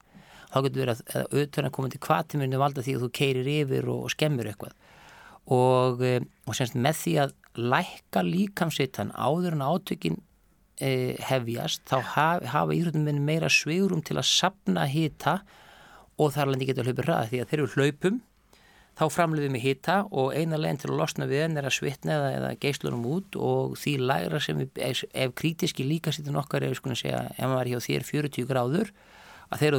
[0.47, 4.05] þá getur verið að auðvitað koma til kvatiminu valda því að þú keirir yfir og,
[4.07, 4.77] og skemmur eitthvað.
[5.57, 10.17] Og, eh, og semst með því að lækka líkamsittan áður en átökin
[10.79, 15.39] e, hefjast þá haf, hafa íþróttumenn meira sveigurum til að sapna hita
[16.17, 18.19] og þar alveg geta hlaupið ræða því að þeir eru hlaupum
[18.97, 22.15] þá framleiðum við hita og eina leginn til að losna við henn er að svitna
[22.15, 26.73] eða, eða geislunum út og því læra sem við, ef, ef krítiski líkasittin okkar er,
[26.77, 28.91] sko að segja, ef maður er hjá þér 40 gráður
[29.47, 29.77] að þeir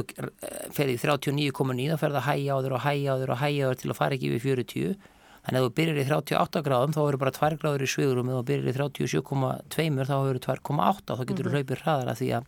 [0.73, 3.69] ferði 39,9 þá ferða að hæja á þér og hæja á þér og hæja á
[3.69, 4.95] þér til að fara ekki við 40
[5.39, 8.39] þannig að þú byrjar í 38 gráðum þá eru bara 2 gráður í svigurum og
[8.39, 11.55] þú byrjar í 37,2 þá eru 2,8 og þá getur þú mm -hmm.
[11.59, 12.43] hlaupið hraðara því að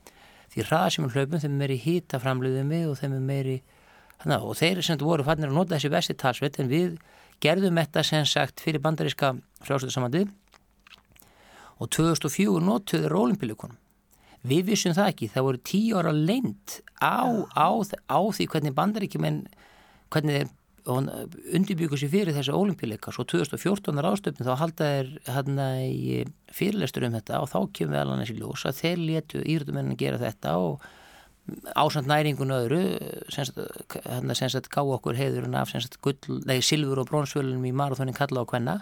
[0.52, 3.58] því hraða sem er hlaupum þeim er meiri hýta framleiðum við og þeim er meiri
[4.22, 6.98] Þannig, og þeir sem voru fannir að nota þessi vesti talsveit en við
[7.42, 9.34] gerðum þetta sem sagt fyrir bandaríska
[9.66, 10.28] frjásöldarsamandi
[11.82, 13.80] og 2004 notuður olimpíuleikunum.
[14.46, 17.70] Við vissum það ekki, það voru tíu ára leint á, á,
[18.10, 19.44] á því hvernig bandaríkjumenn,
[20.14, 20.50] hvernig þeir
[20.86, 23.12] undirbyggur sér fyrir þessu olimpíuleika.
[23.14, 28.24] Svo 2014 ástöfn þá haldaðir hérna í fyrirlestur um þetta og þá kemur við alveg
[28.24, 30.88] þessi ljós að þeir letu írdumennin gera þetta og
[31.76, 32.82] ásand næringun öðru
[33.34, 38.18] hérna sem sagt gá okkur heiðurinn af sagt gull, nei silfur og brónsvölunum í marathónin
[38.18, 38.76] kalla á hvenna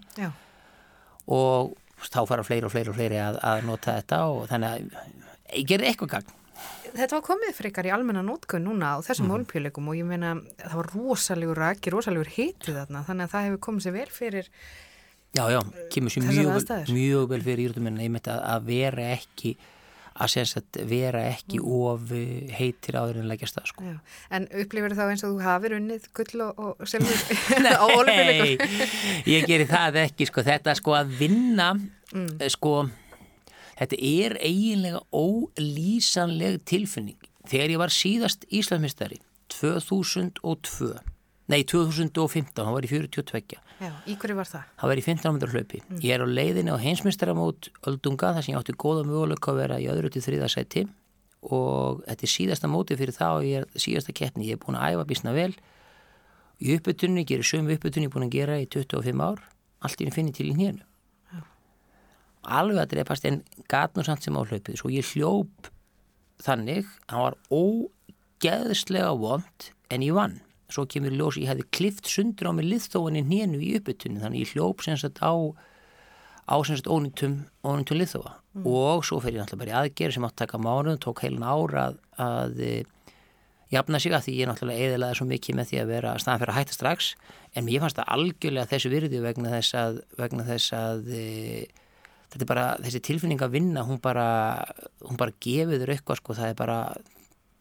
[1.30, 1.78] og
[2.10, 5.72] þá fara fleiri og fleiri og fleiri að, að nota þetta og þannig að ég
[5.72, 6.36] gerði eitthvað gang
[6.90, 9.34] Þetta var komið frekar í almenna nótkunn núna á þessum mm.
[9.38, 13.60] olimpíuleikum og ég meina það var rosalegur rækki, rosalegur hitið þarna þannig að það hefur
[13.68, 14.50] komið sér vel fyrir
[15.38, 15.60] Já, já,
[15.94, 19.54] kemur sér mjög, mjög vel fyrir en ég myndi að vera ekki
[20.20, 21.76] að sagt, vera ekki mm.
[21.90, 22.14] of
[22.56, 23.94] heitir áður en leggjast það sko.
[24.36, 27.22] En upplifir þá eins og þú hafið unnið gull og, og selmur
[27.80, 28.76] á ólumfjöleikum?
[28.80, 32.28] Nei, ég gerir það ekki sko, þetta sko að vinna mm.
[32.40, 32.76] Eh, sko,
[33.80, 37.20] þetta er eiginlega ólýsanleg tilfinning.
[37.50, 40.94] Þegar ég var síðast Íslandsmystari 2002
[41.50, 43.58] Nei, 2015, hann var í 42.
[43.80, 44.66] Já, í hverju var það?
[44.78, 45.80] Það var í 15 ámyndur hlaupi.
[45.82, 46.02] Mm.
[46.06, 49.80] Ég er á leiðinni á heimsmyndstaramót Öldunga þar sem ég átti góða möguleika að vera
[49.82, 50.84] í öðru til þriða seti
[51.50, 54.46] og þetta er síðasta móti fyrir það og ég er síðasta keppni.
[54.52, 55.56] Ég er búin að æfa bísna vel.
[56.60, 59.42] Í uppbytunni, ég gerir sömu uppbytunni, ég er búin að gera í 25 ár.
[59.80, 60.86] Allt í henni finn ég til í nýjanu.
[62.60, 64.78] Alveg að drepast en gatnum samt sem á hlaupið.
[64.84, 65.72] Svo ég hljóp
[66.46, 70.38] þannig, hann var ógeðslega vond en ég vann
[70.70, 74.46] svo kemur ljós, ég hefði klift sundur á mig liðþóðan í nénu í uppbytunni þannig
[74.46, 75.34] ég hljóp sem sagt á
[76.50, 78.70] á sem sagt ónýttum, ónýttum liðþóða mm.
[78.70, 81.46] og svo fer ég náttúrulega bara í aðgerð sem átt að taka mánuð, tók heilan
[81.46, 82.72] ára að, að e,
[83.70, 86.54] jafna sig að því ég náttúrulega eðilaði svo mikið með því að vera staðan fyrir
[86.54, 87.12] að hætta strax
[87.54, 91.28] en mér fannst það algjörlega þessu virði vegna þess að, vegna þess að e,
[92.34, 94.28] þetta er bara, þessi tilfinning að vinna hún bara,
[95.06, 96.80] hún bara gefiður eitthvað sko, það er bara,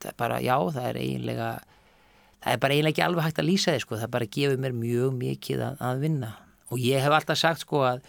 [0.00, 1.50] það er bara já, það er eiginlega
[2.44, 4.76] það er bara eiginlega ekki alveg hægt að lýsa þið sko, það bara gefur mér
[4.76, 6.30] mjög mikið að, að vinna.
[6.68, 8.02] Og ég hef alltaf sagt sko að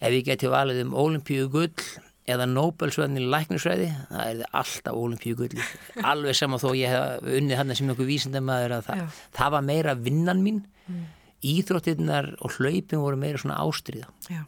[0.00, 1.84] ef ég geti valið um olimpíu gull
[2.30, 5.62] eða Nobel-svöðin í læknisræði það er alltaf olimpíu gull
[6.12, 9.96] alveg saman þó ég hef unnið hann sem nokkuð vísindamæður að það, það var meira
[9.98, 10.60] vinnan mín.
[10.86, 11.08] Mm.
[11.50, 14.42] Íþróttirnar og hlaupin voru meira svona ástriða Já,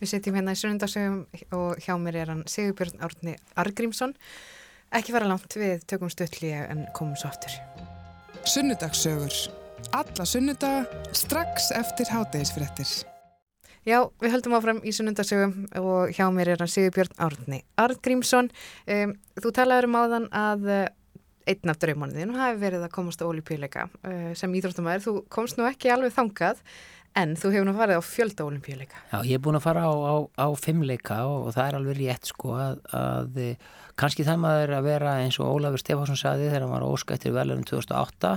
[0.00, 1.20] við setjum hérna í sunnundarsögum
[1.54, 4.16] og hjá mér er hann Sigurbjörn Árni Argrímsson
[4.90, 7.60] ekki fara langt við tökum stöðli en komum svo aftur
[8.44, 9.32] Sunnudagssögur.
[9.92, 12.90] Alla sunnudaga strax eftir hátægisfrettir.
[13.86, 18.50] Já, við höldum áfram í sunnundagsögum og hjá mér er hann Sigurbjörn Árni Arngrímsson.
[18.86, 20.82] Um, þú talaður um áðan að uh,
[21.46, 25.06] einn af draumánuðinu hafi verið að komast á olimpíuleika uh, sem íþróttumæður.
[25.06, 26.62] Þú komst nú ekki alveg þangað
[27.18, 29.02] en þú hefur nú farið á fjölda olimpíuleika.
[29.12, 31.98] Já, ég er búin að fara á, á, á fimmleika og, og það er alveg
[32.00, 33.42] rétt sko að, að
[34.00, 37.66] kannski það maður að vera eins og Ólafur Stefánsson saði þegar hann var óskættir velunum
[37.68, 38.32] 2008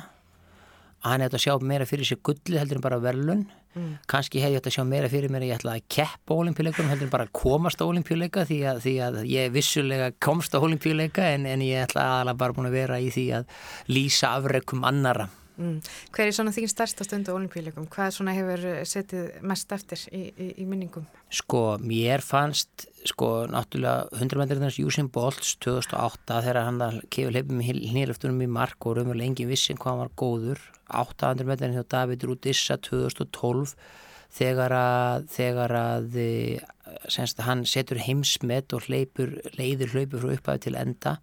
[1.06, 3.44] að hann hefði að sjá meira fyrir sér gulli heldur en bara velun
[3.76, 3.92] mm.
[4.10, 7.08] kannski hefði ég að sjá meira fyrir mér að ég ætla að keppa olimpíuleikum heldur
[7.08, 11.46] en bara að komast á olimpíuleika því, því að ég vissulega komst á olimpíuleika en,
[11.50, 13.58] en ég ætla aðalega bara búin að vera í því að
[13.92, 15.78] lýsa afreikum annara Mm.
[16.12, 17.88] Hver er svona þín starsta stund á olimpíuleikum?
[17.91, 21.06] Hvað svona hefur setið mest eftir í, í, í minningum?
[21.32, 28.44] Sko, mér fannst sko, náttúrulega 100 metrarnars Usain Bolts 2008 þegar hann kefur leipum hlýrlöftunum
[28.44, 30.65] í mark og raunverulega engin vissin hvað hann var góður
[31.04, 33.76] 800 metrarnir hjá David Rudissa 2012
[34.36, 36.20] þegar að, þegar að
[37.08, 41.15] senst, hann setur heimsmet og hleypur, leiður hlaupur frá upphæðu til enda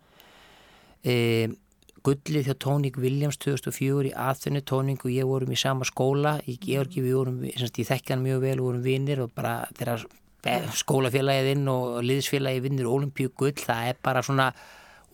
[1.02, 1.58] eða
[2.06, 6.38] gullið hjá Tóník Williams 2004 í aðþunni, Tóník og ég vorum í sama skóla.
[6.46, 10.06] Í Georgi, við vorum ég þekkjan mjög vel, vorum vinnir og bara þegar
[10.42, 14.50] skólafélagið inn og liðsfélagið vinnir olimpíu gull það er bara svona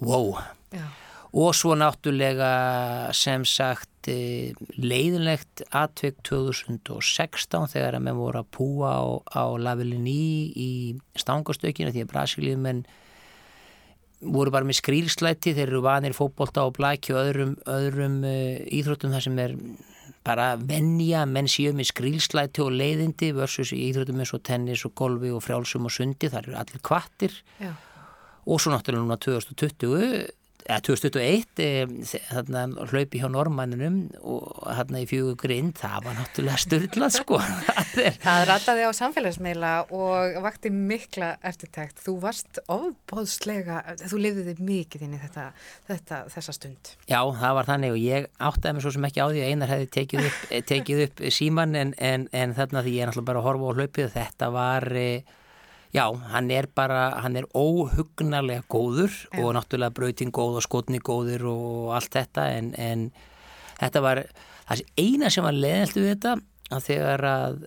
[0.01, 0.39] wow.
[0.73, 0.87] Já.
[1.33, 8.95] og svo náttúrulega sem sagt e, leiðinlegt atveg 2016 þegar að menn voru að púa
[8.97, 9.05] á,
[9.37, 10.25] á lavilin í
[10.57, 10.71] í
[11.19, 12.83] stangastökina því að Brasilíumenn
[14.21, 19.15] voru bara með skrýlslæti þeir eru vanir fókbólta og blæki og öðrum, öðrum uh, íþróttum
[19.15, 19.55] þar sem er
[20.27, 25.31] bara vennja menn séu með skrýlslæti og leiðindi versus íþróttum eins og tennis og golfi
[25.33, 27.73] og frjálsum og sundi, þar eru allir kvattir Já.
[28.45, 30.38] og svo náttúrulega núna 2020
[30.69, 31.69] eða 2021 e,
[32.29, 37.41] þarna hlaupi hjá normanninum og þarna í fjögur grind það var náttúrulega styrlað sko
[38.27, 45.07] Það rataði á samfélagsmeila og vakti mikla eftirtækt þú varst ofbóðslega þú lifðið þig mikið
[45.07, 45.49] inn í þetta,
[45.89, 46.93] þetta þessa stund.
[47.09, 49.75] Já, það var þannig og ég áttaði mig svo sem ekki á því að einar
[49.75, 53.43] hefði tekið upp, tekið upp síman en, en, en þarna því ég er náttúrulega bara
[53.43, 55.09] að horfa á hlaupið þetta var e,
[55.95, 59.41] Já, hann er bara, hann er óhugnarlega góður Já.
[59.41, 63.09] og náttúrulega brautin góð og skotni góður og allt þetta en, en
[63.79, 64.23] þetta var,
[64.69, 66.37] það eina sem var leðilt við þetta
[66.77, 67.59] að þegar að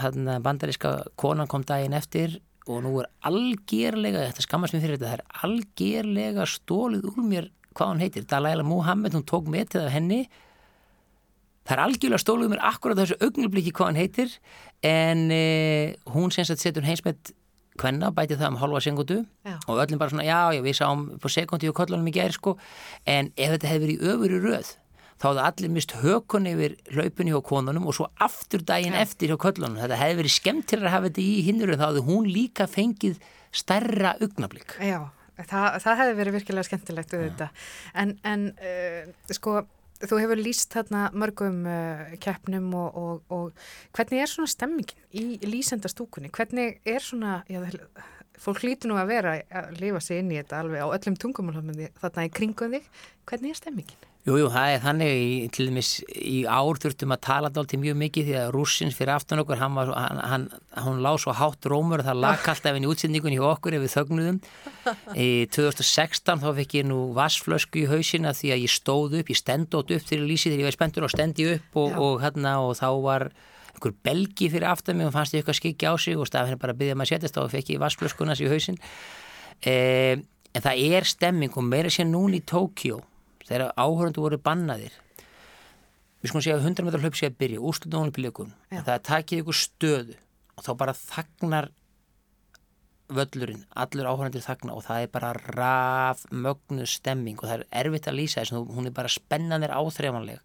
[0.00, 5.12] hann, bandaríska konan kom daginn eftir og nú er algjörlega, þetta skammast mér fyrir þetta,
[5.12, 9.84] það er algjörlega stólið úr mér hvað hann heitir, Dalai Muhammed, hún tók með til
[9.84, 10.22] það henni
[11.68, 14.30] Það er algjörlega stóluð mér akkurat þessu augnabliki hvað hann heitir
[14.88, 17.34] en eh, hún senst að setur heimsmett
[17.78, 19.22] kvenna, bæti það um halva segundu
[19.68, 22.58] og öllum bara svona, já, já, við sáum på sekundi og kollunum í gerð, sko.
[23.06, 24.74] En ef þetta hefði verið í öfuri röð
[25.18, 29.02] þá hefði allir mist hökun yfir hlaupinu hjá konunum og svo aftur daginn ja.
[29.02, 32.04] eftir hjá kollunum, þetta hefði verið skemmt til að hafa þetta í hinnurinn, þá hefði
[32.06, 33.18] hún líka fengið
[33.54, 35.00] stærra augnablík Já,
[35.40, 37.50] það, það hefði verið virkilega skemmtilegt þetta,
[37.98, 39.56] en, en uh, sko
[39.98, 45.40] Þú hefur líst þarna mörgum uh, keppnum og, og, og hvernig er svona stemmingin í
[45.42, 46.30] lísendastúkunni?
[46.34, 47.58] Hvernig er svona, já,
[48.38, 51.50] fólk hlýtur nú að vera að lifa sig inn í þetta alveg á öllum tungum
[51.50, 52.86] þarna í kringum þig.
[53.26, 54.07] Hvernig er stemmingin?
[54.28, 57.94] Jújú, jú, það er þannig, í, til dæmis í ár þurftum að tala dálítið mjög
[58.02, 60.44] mikið því að rússins fyrir aftan okkur, hann var, hann, hann,
[60.76, 63.84] hann lág svo hátt rómur og það lag alltaf inn í útsendingunni hjá okkur ef
[63.86, 64.40] við þögnuðum.
[65.16, 69.40] Í 2016 þá fekk ég nú vassflösku í hausina því að ég stóð upp, ég
[69.40, 72.56] stendótt upp til að lýsi þegar ég var spenntur og stendi upp og, og, hérna,
[72.68, 73.30] og þá var
[73.72, 76.76] einhver belgi fyrir aftan mig og fannst ég eitthvað skikki á sig og henni bara
[76.76, 78.82] að byggja maður að setjast þá fekk ég vassflöskunas í hausin.
[79.64, 80.18] Eh,
[80.52, 83.00] en það er stemming og meira sér núni í Tókjó
[83.48, 84.94] þegar áhörundu voru bannaðir
[86.18, 89.44] við skulum segja að 100 metrar hlaup sé að byrja úrslutum olimpíuleikun það er takið
[89.44, 90.18] ykkur stöðu
[90.58, 91.70] og þá bara þagnar
[93.08, 98.08] völlurinn, allur áhörundir þagna og það er bara raf mögnu stemming og það er erfitt
[98.10, 100.42] að lýsa þess hún er bara spennanir áþreifanleg.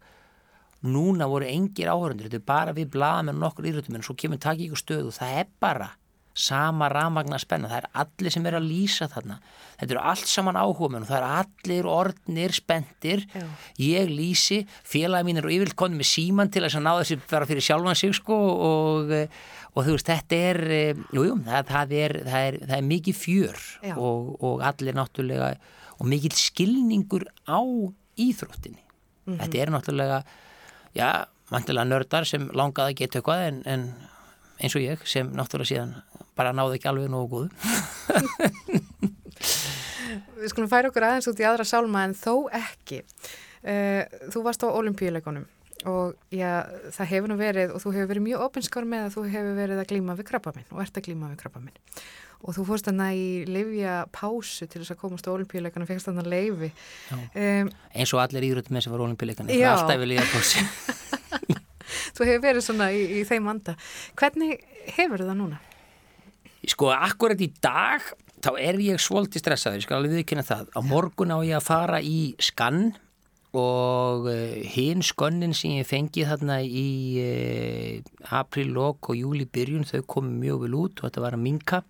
[0.84, 4.40] Núna voru engir áhörundir þetta er bara við blaða með nokkur íðrutum en svo kemur
[4.40, 5.90] takið ykkur stöðu og það er bara
[6.34, 9.36] sama rafmagna spenna, það er allir sem er að lýsa þarna,
[9.78, 13.44] þetta eru allt saman áhuga menn og það eru allir orðnir spendir, Já.
[13.78, 17.48] ég lýsi félagi mín er og yfirlt konið með síman til að ná þessi vera
[17.50, 19.14] fyrir sjálfan sig sko og,
[19.74, 20.60] og þú veist þetta er
[21.14, 25.52] jújú, jú, það, það, er, það, er, það er mikið fjör og, og allir náttúrulega
[25.94, 27.62] og mikið skilningur á
[28.18, 28.82] íþróttinni.
[28.82, 29.40] Mm -hmm.
[29.40, 30.24] þetta er náttúrulega
[30.94, 33.94] já, mantilega nördar sem langaði að geta eitthvað en, en
[34.58, 35.94] eins og ég sem náttúrulega síðan
[36.38, 37.48] bara náðu ekki alveg nógu góðu.
[40.38, 43.02] Við skulum færa okkur aðeins út í aðra sálma en þó ekki.
[43.64, 45.46] Uh, Þú varst á olimpíuleikonum
[45.84, 49.24] og já, það hefur nú verið og þú hefur verið mjög opinskar með að þú
[49.34, 51.76] hefur verið að glíma við krabbaminn og ert að glíma við krabbaminn
[52.44, 56.08] og þú fórst þannig í livja pásu til þess að komast á olimpíuleikana og fegst
[56.08, 56.70] þannig að leifi
[57.12, 60.64] um, eins og allir íðröndum með sem var olimpíuleikana það er alltaf við livja pásu
[62.14, 63.74] Þú hefur verið svona í, í þeim anda
[64.18, 64.60] hvernig
[64.96, 65.60] hefur það núna?
[66.70, 68.04] Sko, akkurat í dag
[68.44, 70.68] þá er ég svolítið stressaður, ég skal alveg viðkynna það.
[70.76, 72.94] Á morgun á ég að fara í skann
[73.54, 76.88] og uh, hinn skönnin sem ég fengið þarna í
[77.22, 81.46] uh, april, lok og júli byrjun þau komið mjög vel út og þetta var að
[81.46, 81.80] minka.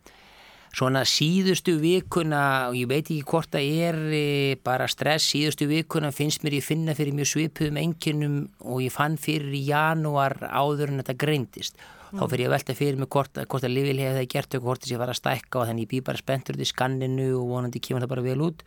[0.74, 6.12] Svona síðustu vikuna, og ég veit ekki hvort það er uh, bara stress, síðustu vikuna
[6.14, 10.92] finnst mér ég finna fyrir mjög svipuðum enginum og ég fann fyrir í janúar áður
[10.92, 11.78] en þetta greindist
[12.14, 12.20] mm.
[12.20, 14.82] þá fyrir ég að velta fyrir mig hvort, hvort að Livil hefði gert og hvort
[14.82, 17.30] þess að ég var að stækka og þannig ég bý bara spenntur út í skanninu
[17.40, 18.66] og vonandi kemur það bara vel út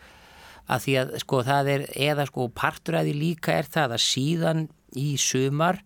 [0.68, 4.04] að því að sko það er eða sko partur að því líka er það að
[4.04, 4.66] síðan
[5.00, 5.80] í sumar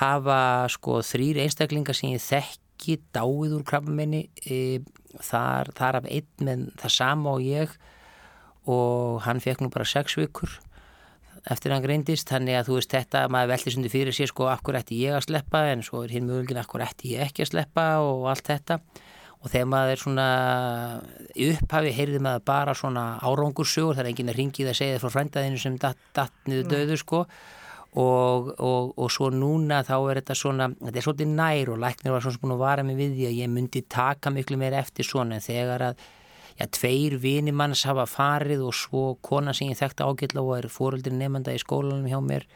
[0.00, 0.38] hafa
[0.72, 4.84] sko þrýr einstaklingar sem ég þekki dáið úr krabbaminni e,
[5.24, 7.74] þar, þar af einn með það sama og ég
[8.66, 10.58] og hann fekk nú bara sex vikur
[11.46, 14.78] eftir hann greindist, þannig að þú veist þetta maður veldi sundi fyrir sér sko akkur
[14.80, 17.84] ætti ég að sleppa en svo er hinn mögulegin akkur ætti ég ekki að sleppa
[18.02, 18.80] og allt þetta.
[19.44, 20.30] Og þegar maður er svona
[21.46, 25.04] upphafi heyrði maður bara svona árangursugur það er enginn að ringi það að segja það
[25.04, 27.22] frá frændaðinu sem datt, datt niður döðu sko.
[27.96, 32.12] Og, og, og svo núna þá er þetta svona, þetta er svolítið nær og læknir
[32.12, 35.06] var svona búin að vara mig við því að ég myndi taka miklu meir eftir
[35.06, 36.02] svona en þegar að
[36.58, 41.14] já, tveir vinimanns hafa farið og svo kona sem ég þekkti ágjörla og er fóröldir
[41.16, 42.46] nefnda í skólanum hjá mér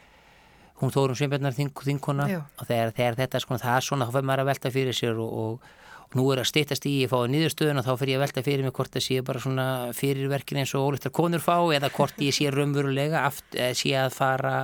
[0.81, 4.43] hún þórum Sveinbjörnar þinkona og þegar, þegar þetta sko, það er svona, þá fyrir maður
[4.43, 7.85] að velta fyrir sér og, og nú er að stýttast í ég fái nýðurstöðun og
[7.87, 10.89] þá fyrir ég að velta fyrir mig hvort það sé bara svona fyrirverkin eins og
[10.89, 13.23] ólíktar konur fá eða hvort ég sé raunverulega
[13.55, 14.55] eh, sé að fara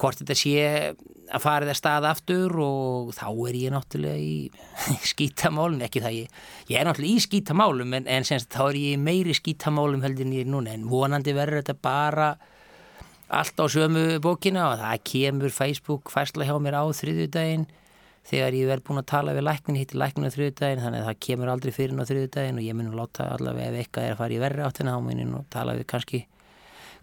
[0.00, 0.56] hvort þetta sé
[1.26, 4.18] að fara það stað aftur og þá er ég náttúrulega
[4.94, 8.82] í skítamálum, ekki það ég ég er náttúrulega í skítamálum en, en senst, þá er
[8.82, 10.76] ég meiri skítamálum heldur en ég er núna.
[10.76, 12.34] En vonandi verður þetta bara
[13.26, 17.66] allt á sömu bókina og það kemur Facebook færsla hjá mér á þriðjudaginn
[18.26, 21.20] þegar ég verð búin að tala við læknin hitti læknin á þriðudagin þannig að það
[21.26, 24.20] kemur aldrei fyrir á þriðudagin og ég mun að láta allavega ef eitthvað er að
[24.22, 26.22] fara í verri áttina á munin og tala við kannski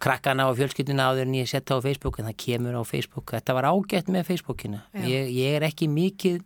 [0.03, 3.31] krakkana og fjölskyldina á þeir en ég setja á Facebook en það kemur á Facebook.
[3.31, 6.41] Þetta var ágætt með Facebookina ég, ég er ekki mikið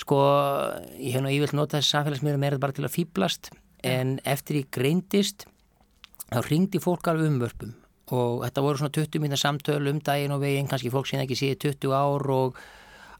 [0.00, 0.18] sko
[0.98, 3.52] ég hef nú ívilt notað samfélagsmiður meira bara til að fýblast
[3.86, 5.46] en eftir ég greindist
[6.30, 7.74] þá ringdi fólk alveg umvörpum.
[8.14, 11.38] Og þetta voru svona 20 minna samtöl um daginn og veginn kannski fólk síðan ekki
[11.40, 12.58] séð 20 ár og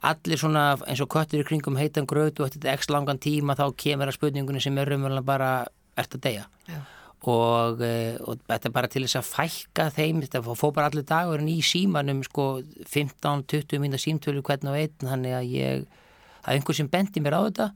[0.05, 3.57] allir svona eins og köttur í kringum heitan gröð og þetta er ekki langan tíma
[3.57, 5.53] þá kemur að spurningunni sem er umverulega bara
[5.97, 6.45] ert að deyja
[7.31, 11.07] og, e, og þetta er bara til þess að fækka þeim, þetta fór bara allir
[11.09, 12.49] dagurinn í símanum sko
[12.91, 15.87] 15-20 minna símtölu hvern og einn þannig að ég,
[16.41, 17.71] það er einhver sem bendi mér á þetta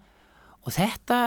[0.64, 1.20] og þetta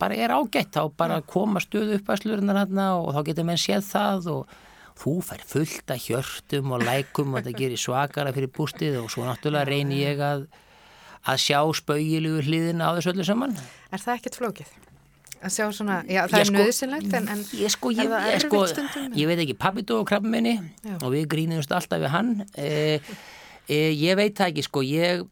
[0.00, 3.60] bara er ágætt, þá bara koma stöðu upp að slurnar hérna og þá getur menn
[3.60, 4.56] séð það og
[4.96, 9.26] þú fær fullt að hjörtum og lækum og þetta gerir svakara fyrir bústið og svo
[9.26, 10.46] náttúrulega reynir ég að,
[11.26, 13.56] að sjá spaugilugu hliðin á þessu öllu saman.
[13.90, 14.76] Er það ekkert flókið?
[15.44, 18.46] Að sjá svona, já það ég er sko, nöðsynlegt en, en ég, sko, ég, er
[18.46, 19.04] það sko?
[19.18, 20.96] Ég veit ekki, pappi dó krabbi minni já.
[20.96, 22.32] og við grínumst alltaf við hann.
[22.56, 23.12] Eh,
[23.68, 25.26] eh, ég veit það ekki, sko, ég...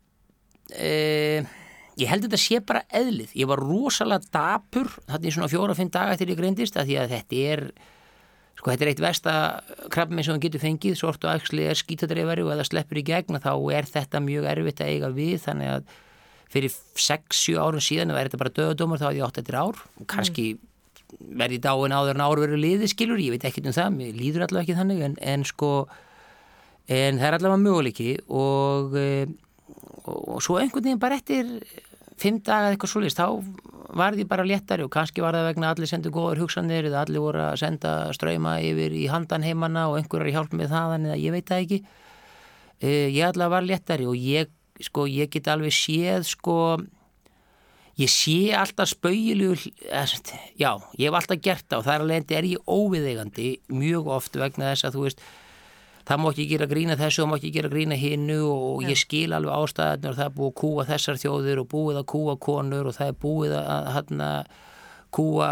[0.75, 1.49] Eh,
[2.01, 3.35] ég held að þetta sé bara eðlið.
[3.38, 7.12] Ég var rosalega dapur þarna í svona fjóra-fimm daga til ég greindist að því að
[7.17, 7.67] þetta er
[8.55, 9.33] Sko þetta er eitt versta
[9.93, 13.40] krabbminn sem hann getur fengið, sort og axli er skítadreifari og eða sleppur í gegna
[13.43, 15.90] þá er þetta mjög erfitt að eiga við þannig að
[16.55, 19.83] fyrir 6-7 árum síðan er þetta bara döðadómar þá er ég 8 ár.
[20.01, 20.47] Og kannski
[21.14, 24.47] verði dáin áður en ár verið liði skilur, ég veit ekkert um það, mér líður
[24.47, 25.71] allavega ekki þannig en, en sko
[26.90, 28.97] en það er allavega möguleiki og,
[30.05, 31.55] og, og svo einhvern veginn bara eftir
[32.21, 33.29] 5 daga eitthvað svolítist þá
[33.95, 37.23] var því bara léttari og kannski var það vegna allir sendu góður hugsanir eða allir
[37.23, 41.35] voru að senda ströyma yfir í handan heimanna og einhverjar hjálp með þaðan eða ég
[41.35, 41.81] veit það ekki.
[42.83, 44.51] Uh, ég allavega var léttari og ég,
[44.83, 46.59] sko, ég get alveg séð sko
[48.01, 52.67] ég sé alltaf spauilu já, ég hef alltaf gert það og þar alveg er ég
[52.67, 55.25] óviðeigandi mjög oft vegna þess að þú veist
[56.05, 59.31] það má ekki gera grína þessu og má ekki gera grína hinnu og ég skil
[59.33, 62.91] alveg ástæðanir og það er búið að kúa þessar þjóðir og búið að kúa konur
[62.91, 64.31] og það er búið að hérna
[65.14, 65.50] kúa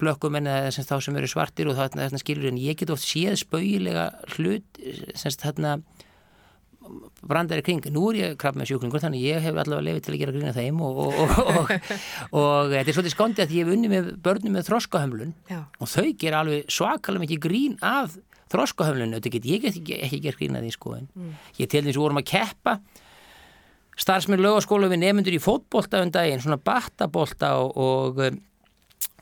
[0.00, 4.10] blökkumenn eða þá sem eru svartir og það skilur en ég get oft séð spauilega
[4.36, 4.80] hlut
[5.16, 5.78] þarna
[7.26, 10.22] brandari kring, nú er ég krabb með sjúklingur þannig ég hef allavega lefið til að
[10.22, 11.74] gera grína þeim og, og, og,
[12.40, 15.60] og þetta er svolítið skondið að ég hef unni með börnum með þroskahömlun Já.
[15.60, 18.16] og þau ger alveg svakalega mikið grín af
[18.50, 21.36] þroskahömlun, þetta get ég ekki, ekki gert grína því sko en mm.
[21.60, 22.76] ég til þess að vorum að keppa
[24.00, 28.38] starfsmenn lögaskóla við nefnundur í fótbolta um daginn, svona batabólta og við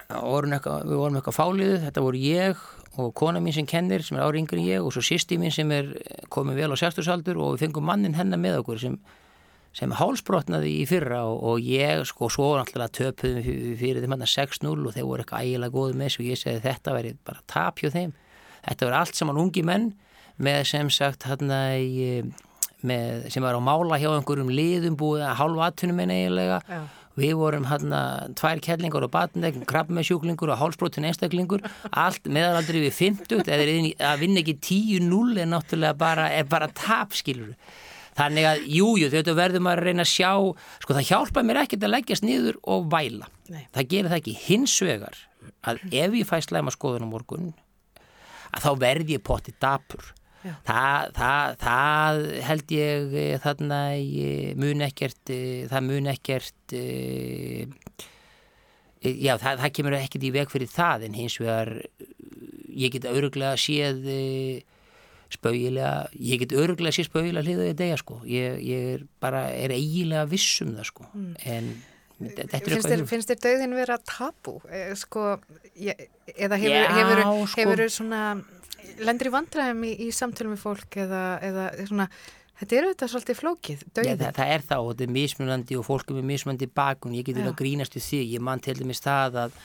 [0.09, 2.67] vorum eitthvað fáliðu, þetta voru ég
[2.99, 5.55] og kona mín sem kennir sem er ári yngri en ég og svo sýsti mín
[5.55, 5.93] sem er
[6.35, 8.97] komið vel á sérstúrsaldur og við fengum mannin hennar með okkur sem,
[9.77, 14.35] sem hálsbrotnaði í fyrra og, og ég sko svo náttúrulega töpuðum fyrir þeim hann að
[14.35, 17.47] 6-0 og þeir voru eitthvað ægilega góð með þessu og ég segi þetta veri bara
[17.55, 18.13] tapjóð þeim.
[18.67, 19.89] Þetta veri allt saman ungi menn
[20.43, 22.35] með sem sagt hann að
[22.83, 26.81] sem var á mála hjá einhverjum liðum búið að hálfa aðtunum en eiginlega Já
[27.19, 28.01] Við vorum hérna
[28.39, 34.43] tvær kellingar og batnegn, krabbmessjúklingur og hálsbrotin einstaklingur, allt meðalaldri við 50, eða að vinna
[34.45, 37.57] ekki 10-0 er náttúrulega bara, er bara tapskilur.
[38.19, 40.31] Þannig að, jújú, þetta verðum að reyna að sjá,
[40.83, 43.31] sko það hjálpa mér ekkert að leggjast niður og væla.
[43.51, 43.65] Nei.
[43.75, 45.21] Það gerir það ekki hins vegar
[45.67, 47.51] að ef ég fæ slæma skoðun á morgun,
[48.55, 50.13] að þá verð ég potti dapur
[50.67, 53.81] það, það, það held ég eh, þarna
[54.61, 57.67] mun ekkert eh, það mun ekkert eh,
[59.03, 61.75] já það, það kemur ekkert í veg fyrir það en hins vegar
[62.79, 64.03] ég get öruglega séð
[65.29, 68.15] spauðilega, ég get öruglega séð spauðilega hliðaði degja sko.
[68.25, 71.09] Ég, ég er bara, er eiginlega vissum það sko.
[71.13, 71.35] Mm.
[71.45, 71.71] en
[72.19, 74.57] Finnst þér, finnst þér döðin vera tabu?
[74.99, 75.37] Sko,
[75.79, 76.01] ég,
[76.35, 77.21] eða hefur, Já, hefur,
[77.53, 78.23] sko, hefur svona
[79.05, 82.07] lendur í vandræðum í, í samtölum við fólk eða, eða svona,
[82.61, 84.13] þetta eru þetta svolítið flókið, döið.
[84.13, 87.39] það, það er þá, og þetta er mismunandi og fólkum er mismunandi bakun, ég get
[87.39, 89.61] verið að grínast við því, ég mann til dæmis það að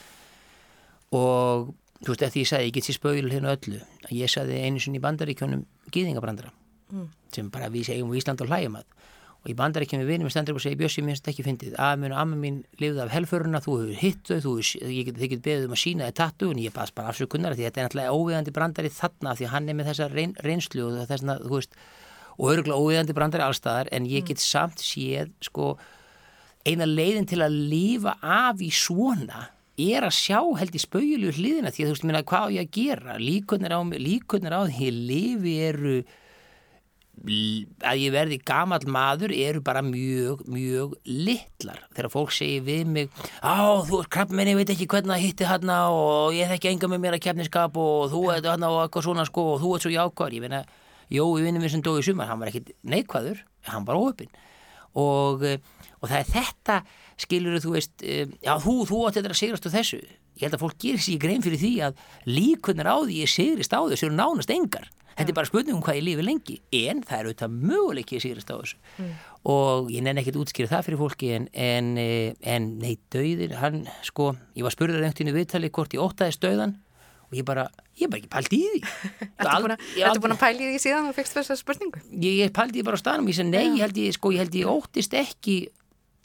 [1.14, 1.72] og
[2.04, 3.80] þú veist, eftir ég sagði, ég get sér spögil hérna öllu,
[4.12, 6.52] ég sagði einu sinni í bandaríkjónum gýðingabrandara
[6.92, 7.10] mm.
[7.36, 9.03] sem bara við segjum á Ísland og hlægjum að
[9.44, 12.14] og í bandaríkjónum við vinum við stendur og segja Bjössi, minnst ekki fyndið, að og
[12.22, 16.08] amma mín lifði af helfuruna, þú hefur hitt þau, þið getið beðið um að sína
[16.08, 19.50] þið tattu en ég baðs bara afsökunnar því þetta er náttúrulega óviðandi brandari þarna því
[19.52, 21.76] hann er með þessa reyn, reynslu og þessna, þú veist,
[22.38, 25.74] og öruglega óviðandi brandari allstaðar en ég get samt séð sko
[26.64, 31.72] eina leiðin til að lifa af í svona er að sjá held í spauðlu hliðina
[31.74, 33.16] því að þú veist, minna, hvað á ég að gera?
[33.20, 34.62] Líkunar á, líkunar á
[37.24, 41.84] að ég verði gamal maður eru bara mjög, mjög litlar.
[41.94, 45.48] Þegar fólk segir við mig á, þú er krabbmenn, ég veit ekki hvernig það hitti
[45.48, 49.08] hann og ég þekki enga með mér að kefniskap og þú ert hann og eitthvað
[49.08, 50.64] svona sko og þú ert svo jákvæður, ég finna
[51.14, 54.32] Jó, við vinnum við sem dói sumar, hann var ekkit neikvæður hann var óöpinn
[54.98, 56.78] og, og það er þetta
[57.22, 60.00] skilur þú veist, já þú, þú átti þetta að sigrast á þessu,
[60.40, 63.76] ég held að fólk gerir sér grein fyrir því að líkunar á því ég sigrist
[63.76, 67.04] á þessu eru nánast engar þetta er bara spurning um hvað ég lifi lengi en
[67.06, 68.80] það er auðvitað möguleik ég sigrist á þessu.
[68.98, 69.12] Mm.
[69.54, 74.34] og ég nenni ekkert útskýra það fyrir fólki en, en, en nei, döðir, hann sko
[74.58, 76.78] ég var spurður einhvern viðtali hvort ég ótaðist döðan
[77.34, 78.82] og ég bara, ég bara ekki pældi í því.
[80.04, 82.04] Ertu búin að pældi í því síðan og fegst þessa spurningu?
[82.14, 84.44] Ég, ég pældi í bara á staðnum, ég segi nei, ég held ég, sko, ég
[84.44, 85.58] held ég óttist ekki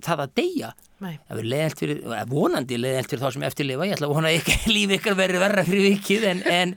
[0.04, 1.14] það að deyja Nei.
[1.28, 4.56] það verður leðilt fyrir, vonandi leðilt fyrir þá sem eftirlifa, ég ætla að vona ekki
[4.76, 6.74] líf ykkar verður verra fyrir vikið en, en,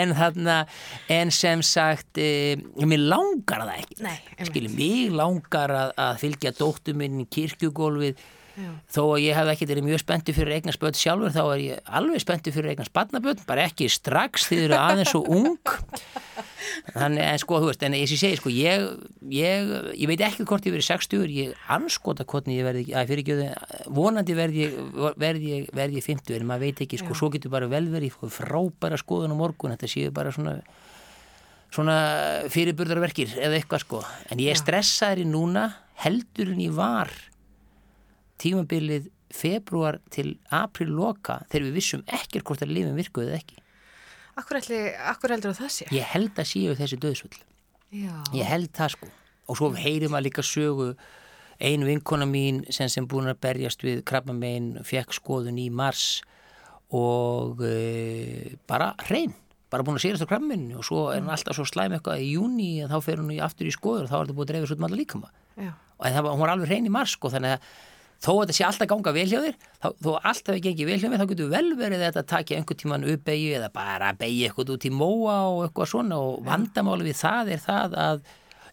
[0.00, 0.56] en, þarna,
[1.20, 4.16] en sem sagt e, mér langar það ekki.
[4.50, 8.18] Skiljum, mér langar að, að fylgja dóttu minn í kirkjugólfið
[8.60, 8.70] Já.
[8.94, 11.94] þó að ég hef ekki verið mjög spenntu fyrir eignast börn sjálfur þá er ég
[12.00, 15.56] alveg spenntu fyrir eignast barnabörn bara ekki strax því þið eru aðeins og ung
[16.94, 18.84] þannig en sko þú veist en ég segi sko ég,
[19.32, 23.48] ég, ég veit ekki hvort ég verið 60 ég anskota hvort ég verði að fyrirgjöðu
[23.96, 24.78] vonandi verði ég
[25.20, 27.20] verði ég, verði ég 50 en maður veit ekki sko Já.
[27.22, 30.58] svo getur bara vel verið frábæra skoðun á morgun þetta séu bara svona
[31.70, 31.96] svona
[32.50, 35.68] fyrirburðarverkir eða eitthvað sko en ég er stressaður í núna
[36.02, 37.12] heldur en ég var
[38.40, 43.60] tímabilið februar til april loka þegar við vissum ekkert hvort að lifin virkuðið ekki.
[44.40, 44.60] Akkur,
[45.12, 45.88] akkur heldur það sé?
[45.94, 47.40] Ég held að séu þessi döðsvöld.
[47.92, 49.10] Ég held það sko.
[49.50, 50.92] Og svo heyrim að líka sögu
[51.60, 56.22] ein vinkona mín sem sem búin að berjast við krabbamein fekk skoðun í mars
[56.96, 59.34] og e, bara hrein
[59.70, 62.32] bara búin að sérast á krabbaminu og svo er hann alltaf svo slæm eitthvað í
[62.32, 64.74] júni og þá fer hann aftur í skoður og þá er þetta búin að dreifast
[64.74, 65.30] út með um alla líkama
[65.60, 67.68] og það var, hún var alveg hrein í mars sko þannig að
[68.20, 71.70] þó að þetta sé alltaf ganga velhjóðir þó alltaf ekki gengið velhjóðir þá getur vel
[71.78, 75.62] verið þetta að taka einhvern tíman uppeyju eða bara beigja eitthvað út í móa og
[75.64, 76.20] eitthvað svona.
[76.20, 78.22] Og vandamáli við það er það að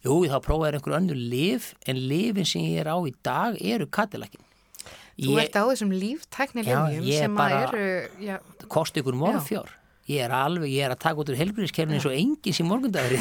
[0.06, 3.88] jú þá prófaður einhver andur liv en livin sem ég er á í dag eru
[3.90, 4.44] katilakin
[5.18, 8.38] Þú ég, ert á þessum líftækni livjum sem að eru
[8.70, 9.72] kosti ykkur morfjór
[10.08, 13.18] ég er alveg, ég er að taka út úr helbriðskerfni eins og enginn sem morgundagri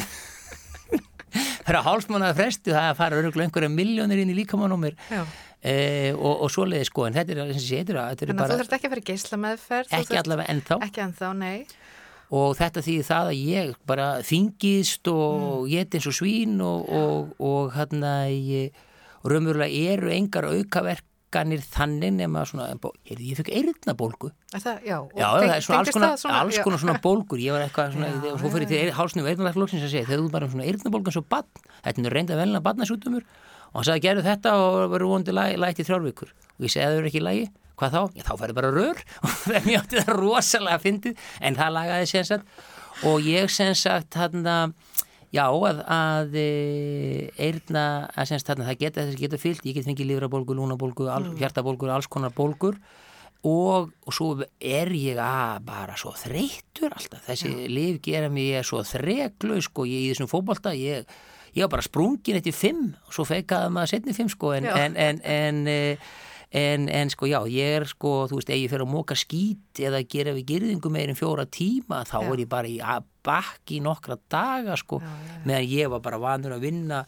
[1.67, 4.95] er að hálfsmánaða frestu það að fara öruglega einhverja miljónir inn í líkamannumir
[5.67, 8.59] e, og, og svoleiði sko en þetta er eins og sé, þetta er að þú
[8.61, 10.79] þurft ekki að fara í geysla meðferð Ekki þurft, allavega ennþá.
[10.87, 11.57] Ekki ennþá, nei.
[12.37, 15.67] Og þetta þýðir það að ég bara þingist og mm.
[15.71, 22.13] ég er eins og svín og, og, og hérna og raunverulega eru engar aukaverkanir þannig
[22.19, 22.69] nema svona,
[23.07, 26.79] ég, ég fikk eirðnabólgu Það, já, já það er svona alls konar, svona, alls konar
[26.79, 27.41] svona bólgur.
[27.43, 30.29] Ég var eitthvað svona, já, og svo fyrir til hálsnum eirðnabólgsins að segja, þegar þú
[30.35, 31.49] bara svona eirðnabólgan svo bann,
[31.83, 33.27] þetta er reynda velna bannasútumur
[33.77, 36.89] og hann sagði gerðu þetta og verður vonandi lægt í þrjárvíkur og ég segi að
[36.89, 37.47] það verður ekki lægi
[37.77, 38.01] hvað þá?
[38.17, 39.01] Já þá færður bara rör.
[39.23, 41.25] Og það er mjög það rosalega fyndið.
[41.45, 42.61] En það lagaði sem sagt.
[43.07, 44.77] Og ég sem sagt hann að
[45.35, 47.83] já að, að eirna
[48.15, 49.67] að sem sagt hann að það geta þess að geta fyllt.
[49.67, 51.35] Ég get fengið lífrabólgur, lúnabólgur, mm.
[51.41, 52.79] hjartabólgur alls konar bólgur
[53.45, 57.21] og, og svo er ég að bara svo þreytur alltaf.
[57.27, 57.65] Þessi já.
[57.69, 59.85] liv gera mig svo þreglu sko.
[59.85, 61.05] Ég í þessum fókbalta ég
[61.57, 64.97] ég var bara sprungin í fimm og svo feikaði maður setni fimm sko en, en,
[65.09, 65.99] en, en
[66.47, 69.81] En, en sko já, ég er sko, þú veist, ef ég fer að móka skít
[69.83, 72.27] eða gera við gerðingu meirinn fjóra tíma þá já.
[72.31, 72.77] er ég bara í
[73.27, 77.01] bakki nokkra daga sko, já, já, meðan ég var bara vanur að vinna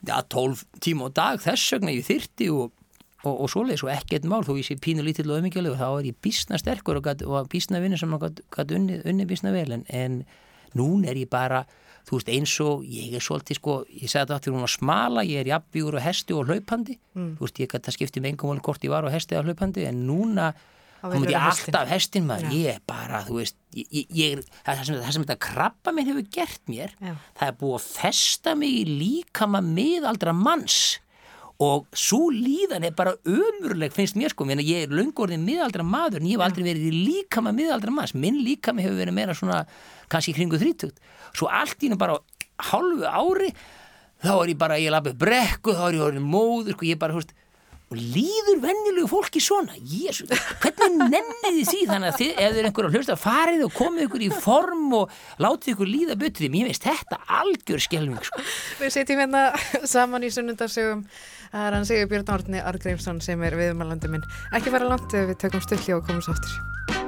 [0.00, 1.42] já, tólf tíma á dag.
[1.44, 2.72] Þess vegna ég þyrti og,
[3.20, 6.08] og, og svoleiðis og ekkert mál, þó ég sé pínu lítill og og þá er
[6.08, 9.76] ég bísna sterkur og, gat, og bísna vinna sem maður gæti unni, unni bísna vel
[9.76, 10.22] en, en
[10.72, 11.66] nún er ég bara
[12.10, 15.22] þú veist eins og ég er svolítið sko, ég sagði þetta aftur hún að smala,
[15.28, 17.30] ég er jafnbjúr og hesti og hlaupandi, mm.
[17.38, 19.46] þú veist ég gæti að skipti með engum volið hvort ég var á hesti eða
[19.46, 20.50] hlaupandi en núna
[21.00, 22.56] Þá velurðu ég alltaf hestin maður, Já.
[22.60, 26.60] ég bara, þú veist ég, ég, það, sem, það sem þetta krabba minn hefur gert
[26.68, 26.90] mér.
[27.00, 27.14] Já.
[27.38, 30.80] það er búið að festa mig í líkama miðaldra manns.
[31.60, 36.20] Og svo líðan er bara ömurleg finnst mér sko, Meina, ég er löngorðin miðaldra maður
[36.20, 38.14] en ég hef aldrei verið í líkama miðaldra manns.
[38.16, 39.62] Minn líkami hefur verið meira svona
[40.12, 41.00] kannski kringu þrítugt
[41.34, 42.20] svo allt í hennu bara á
[42.70, 43.52] hálfu ári
[44.20, 47.16] þá er ég bara, ég lappi brekku þá er ég orðin móður, sko, ég bara,
[47.16, 47.32] húst
[47.90, 50.28] og líður venjulegu fólki svona Jésu,
[50.62, 53.74] hvernig nennið þið því þannig að þið, ef þið er einhver að hlusta farið og
[53.74, 58.46] komið ykkur í form og látið ykkur líða betur mér veist þetta algjör skelving sko.
[58.78, 59.44] Við sitjum hérna
[59.96, 61.02] saman í sunnundarsögum.
[61.50, 64.26] Það er hann Sigur Björn Árni Argrímsson sem er viðmælandi minn.
[64.54, 66.99] Ekki fara langt við tökum stulli og komum svo aftur.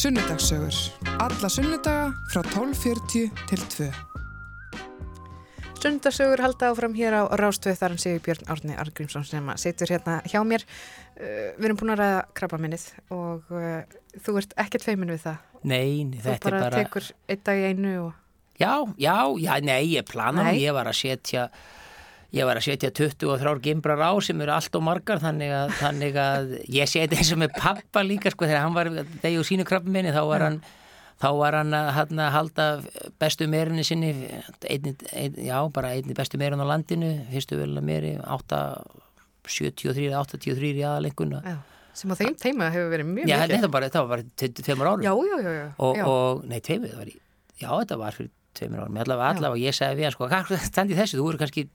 [0.00, 0.72] Sunnudagssögur.
[1.20, 3.88] Alla sunnudaga frá 12.40 til 2.
[5.76, 9.92] Sunnundarsögur halda áfram hér á Rástöð þar hann Sigur Björn Árni Argrímsson sem að situr
[9.92, 10.64] hérna hjá mér.
[11.20, 15.44] Uh, við erum búin að ræða krabbaminnið og uh, þú ert ekkert feimin við það.
[15.68, 18.16] Nei, nei, Þú þetta bara, er bara tekur einn dag í einu og...
[18.56, 20.54] Já, já, já, nei, ég plana Nei.
[20.54, 21.50] nú, ég var að setja
[22.36, 26.18] ég var að setja 23 gimbrar á sem eru allt og margar þannig að, þannig
[26.22, 28.90] að ég seti og með pappa líka sko þegar hann var
[29.22, 30.60] degi og sínu krabbi minni þá var hann
[31.20, 32.66] þá var hann að, hann að halda
[33.20, 34.12] bestu meirinni sinni
[34.64, 40.72] einni, ein, já, bara einni bestu meirin á landinu fyrstu vel að meiri 873, 83
[40.78, 41.56] í aðalenguna Já,
[41.98, 43.66] sem á þeim teima hefur verið mjög Já, mikið.
[43.66, 44.22] var bara, þetta var bara
[44.62, 45.66] tveimur árum Já, já, já, já.
[45.76, 46.04] og, já.
[46.06, 47.16] og nei, tveimur, það var í
[47.60, 50.56] já, þetta var fyrir tveimur árum, allavega, allavega og ég sagði við hann, sko, hvað
[50.70, 51.66] standi þessu, þú eru kannski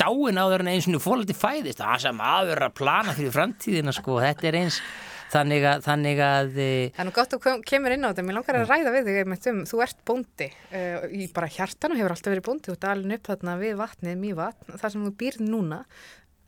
[0.00, 1.80] dáin áður en eins og fólandi fæðist.
[1.82, 4.78] Það sem aður er að plana fyrir framtíðina sko, þetta er eins
[5.32, 8.24] þannig að, þannig að e, Það er nú gott að kom- kemur inn á þetta,
[8.28, 12.12] mér langar að ræða við þig um, þú ert bóndi uh, í bara hjartanu hefur
[12.16, 12.74] alltaf verið bóndi.
[12.74, 15.78] Og dalin upp þarna við vatnið, mývatn, þar sem þú býrð núna,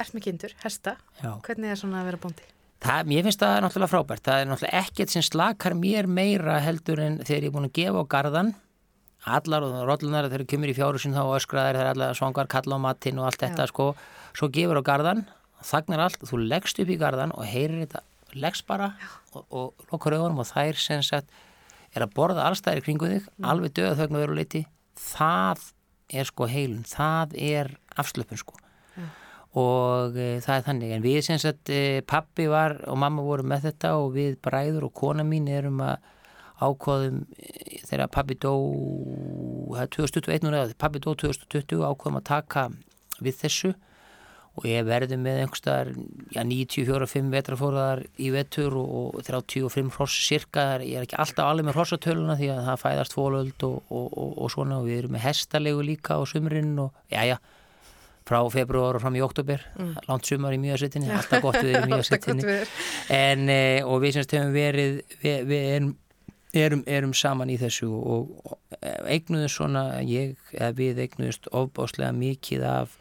[0.00, 2.50] ert með kindur, hesta, já, hvernig er svona að vera bóndi?
[2.84, 4.24] það, mér finnst það náttúrulega frábært.
[4.26, 7.76] Það er náttúrulega ekkert sem slakar mér meira heldur en þegar ég er búin að
[7.78, 8.50] gefa á garðan
[9.24, 12.84] allar og rollunar þegar kemur í fjóru sinni þá öskraðar þegar allar svangar kalla á
[12.84, 13.92] matinn og allt þetta sko,
[14.36, 15.24] svo gefur á garðan
[15.64, 18.02] þagnar allt, þú leggst upp í garðan og heyrir þetta,
[18.36, 18.92] leggst bara
[19.32, 21.32] og, og lokkar augunum og þær sem sagt
[21.94, 24.64] er að borða allstæðir kringu þig alveg döða þögn og veru leiti
[25.00, 25.70] það
[26.12, 28.58] er sko heilun, það er afslöpun sko.
[29.54, 30.92] Og e, það er þannig.
[30.96, 34.88] En við sem sagt e, pappi var og mamma voru með þetta og við bræður
[34.88, 36.10] og kona mín erum að
[36.62, 37.24] ákvaðum
[37.88, 38.52] þegar pappi dó
[39.74, 42.68] það er 2021 núna, pappi dó 2020 ákvaðum að taka
[43.24, 43.74] við þessu.
[44.54, 45.88] Og ég verði með einhverstaðar
[46.30, 51.66] já, 94-5 vetrafóraðar í vetur og, og 35 hross cirka, ég er ekki alltaf alveg
[51.66, 54.78] með hrossatöluna því að það fæðast fólöld og, og, og, og svona.
[54.78, 57.36] Og við erum með hestalegu líka á sumrin og já já
[58.24, 59.60] frá februar og fram í oktober
[60.08, 62.54] langt sumar í mjögasettinni, alltaf gott við erum í mjögasettinni
[63.12, 65.90] en, e, og við semst hefum verið við, við erum,
[66.54, 68.56] erum, erum saman í þessu og,
[69.10, 72.98] eignuðum svona ég, eða við eignuðust ofbáslega mikið af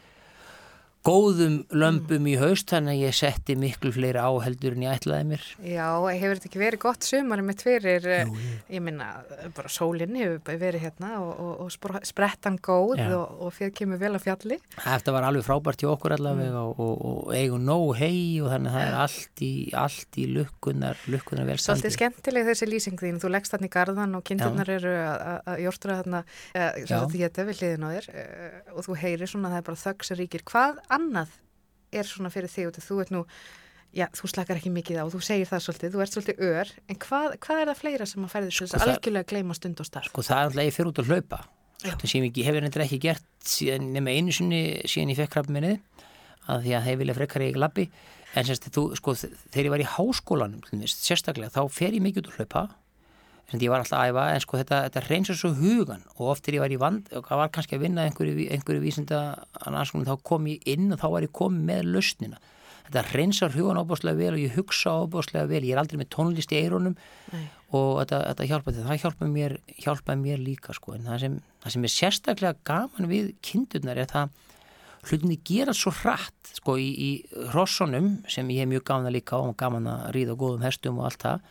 [1.03, 5.41] góðum lömbum í haust þannig að ég setti miklu fleiri áheldur en ég ætlaði mér
[5.67, 8.37] Já, hefur þetta ekki verið gott sumar með tverir, Jú,
[8.71, 9.09] ég minna,
[9.57, 13.09] bara sólinn hefur verið hérna og, og, og spr- sprettan góð Já.
[13.17, 14.59] og, og fyrir kemur vel að fjalli.
[14.79, 18.79] Þetta var alveg frábært hjá okkur allavega og, og, eigum nóg hei og þannig að
[18.79, 19.51] það er allt í,
[19.83, 21.83] allt í lukkunar, lukkunar velstandi.
[21.83, 25.99] Svolítið skemmtileg þessi lýsing þín, þú leggst þarna í garðan og kindurnar eru að- jórtra
[25.99, 26.23] þarna,
[26.53, 29.67] svo þetta geta við hliðin á þér uh, og þú heyrir svona að það er
[29.69, 30.43] bara þögg sem ríkir.
[30.47, 31.35] Hvað annað
[31.93, 32.79] er svona fyrir þig út?
[32.83, 33.23] Þú ert nú,
[33.93, 37.01] já, þú slakar ekki mikið á, þú segir það svolítið, þú ert svolítið ör, en
[37.03, 39.83] hvað, hvað er það fleira sem að færði til þess Sko, að algjörlega gleyma stund
[39.83, 40.09] og starf?
[40.09, 41.41] Sko það er alltaf ég fyrir út að hlaupa.
[41.83, 45.55] Það sem ég hefur nefndir ekki gert síðan, nema einu sinni síðan ég fekk krabbi
[45.57, 45.79] minnið
[46.53, 47.85] að því að þeir vilja frekar ég labbi
[48.33, 52.31] en sérst, þú, sko, þegar ég var í háskólanum sérstaklega, þá fer ég mikið út
[52.31, 52.63] að hlaupa
[53.53, 56.47] sem ég var alltaf að æfa en sko þetta, þetta reynsar svo hugan og oft
[56.47, 59.19] þegar ég var í vand og var kannski að vinna einhverju, einhverju vísinda
[59.61, 62.41] annarskonum þá kom ég inn og þá var ég komið með lausnina.
[62.87, 66.51] Þetta reynsar hugan óbúslega vel og ég hugsa óbúslega vel, ég er aldrei með tónlist
[66.51, 66.97] í eironum
[67.31, 67.45] Nei.
[67.77, 71.37] og þetta, þetta hjálpa þetta, það hjálpa mér, hjálpa mér líka sko, en það sem,
[71.63, 74.33] það sem er sérstaklega gaman við kindurnar er það
[75.03, 77.09] hlutinni gera svo hratt sko í, í
[77.53, 80.65] hrossunum sem ég hef mjög gaman að líka á og gaman að ríða á góðum
[80.65, 81.49] hestum og allt það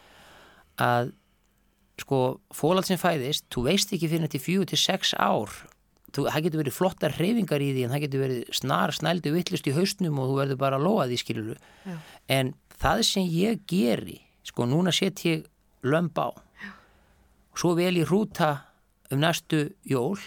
[0.82, 1.12] að
[2.00, 5.52] sko fólald sem fæðist, þú veist ekki fyrir þetta í fjögur til sex ár.
[6.12, 9.68] Þú, það getur verið flottar hreyfingar í því en það getur verið snar snældu vittlust
[9.68, 11.94] í haustnum og þú verður bara að loa því skiluru Já.
[12.36, 15.46] en það sem ég geri sko núna set ég
[15.86, 16.28] lömb á.
[17.52, 18.52] Og svo vel ég hrúta
[19.12, 20.20] um næstu jól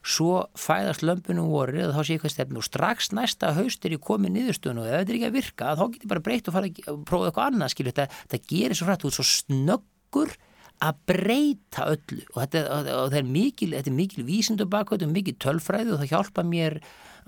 [0.00, 2.60] svo fæðast lömbunum voru og þá sé ég hvað stefnu.
[2.62, 5.72] Og strax næsta haust er ég komið niðurstöðun og ef þetta er ekki að virka
[5.76, 8.78] þá getur ég bara breytt og fara að prófa eitthvað annað skilju, þetta, þetta gerir
[8.78, 10.32] svo hrætt út svo snöggur
[10.80, 15.94] að breyta öllu og þetta, og þetta er mikil, mikil vísindu bakvæð og mikil tölfræði
[15.94, 16.78] og það hjálpa mér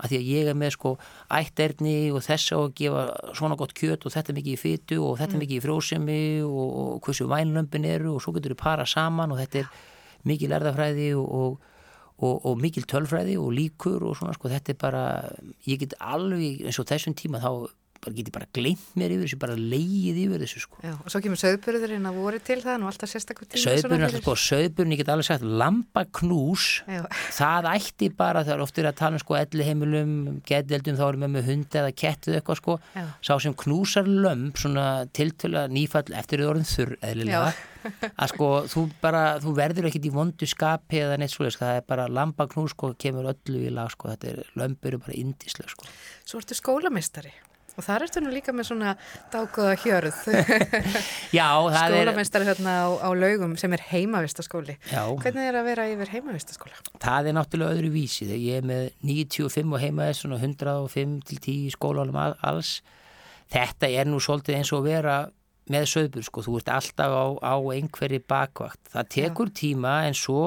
[0.01, 0.93] að því að ég er með sko
[1.37, 3.03] ætterni og þess að gefa
[3.37, 5.43] svona gott kjöt og þetta mikið í fytu og þetta mm.
[5.43, 9.41] mikið í frjósemi og, og hversu vænlömpin eru og svo getur við para saman og
[9.43, 9.69] þetta er
[10.25, 11.61] mikil erðafræði og,
[12.17, 15.05] og, og mikil tölfræði og líkur og svona sko þetta er bara,
[15.69, 17.69] ég get alveg eins og þessum tíma þá
[18.03, 20.79] bara geti bara gleymt mér yfir þessu, bara leið yfir þessu sko.
[20.83, 24.23] Já, og svo kemur söðburðurinn að voru til það og alltaf sérstaklega tíma Söðburðurinn, alltaf
[24.25, 26.69] sko, söðburðurinn, ég get alveg sagt lampaknús,
[27.39, 30.15] það ætti bara þegar oftir að tala um sko elliheimilum
[30.47, 33.05] gedeldum, þá erum við með hundi eða kettuð eitthvað sko, Já.
[33.23, 39.23] sá sem knúsar lömp, svona tiltöla nýfall eftir orðin þurr eðlilega að sko, þú bara,
[39.43, 42.93] þú verður ekkit í vondu skapi eða neitt svolítið, sko, það er bara lampaknús sko,
[42.99, 45.89] kemur öllu í lag sko, þetta er lömpur er bara indíslega sko.
[46.23, 47.33] Svo ertu skólamistari
[47.73, 48.95] Og það ertu nú líka með svona
[49.33, 50.17] dágóða hjörð.
[51.37, 51.95] Já, það er...
[51.95, 54.75] Skólamestari hérna á, á laugum sem er heimavistaskóli.
[54.91, 55.01] Já.
[55.23, 56.81] Hvernig er að vera yfir heimavistaskóla?
[57.01, 58.27] Það er náttúrulega öðru vísi.
[58.27, 62.75] Þegar ég er með 95 og heimavist, svona 105 til 10 skólanum alls.
[63.53, 65.17] Þetta er nú svolítið eins og vera
[65.73, 66.45] með söðbur, sko.
[66.45, 68.81] Þú ert alltaf á, á einhverju bakvakt.
[68.93, 69.55] Það tekur Já.
[69.63, 70.45] tíma en svo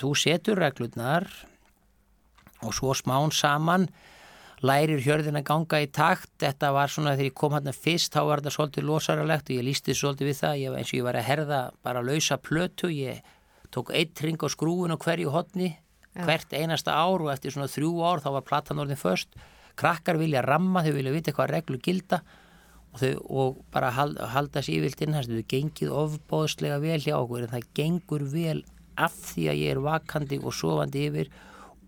[0.00, 1.28] þú setur reglurnar
[2.64, 3.88] og svo smán saman
[4.66, 6.32] lærir hjörðin að ganga í takt.
[6.42, 9.68] Þetta var svona þegar ég kom hann fyrst þá var þetta svolítið losaralegt og ég
[9.68, 10.56] lísti svolítið við það.
[10.62, 12.90] Ég, eins og ég var að herða bara að lausa plötu.
[12.92, 13.22] Ég
[13.70, 15.70] tók eitt ring á skrúin og hverju hodni
[16.14, 16.26] ja.
[16.26, 19.34] hvert einasta ár og eftir svona þrjú ár þá var platan orðin först
[19.78, 22.20] krakkar vilja ramma, þau vilja vita hvað reglu gilda
[22.90, 27.46] og, þau, og bara halda, halda sér yfirlt inn þau gengið ofbóðslega vel hjá okkur
[27.46, 28.58] en það gengur vel
[29.00, 31.30] af því að ég er vakandi og sofandi yfir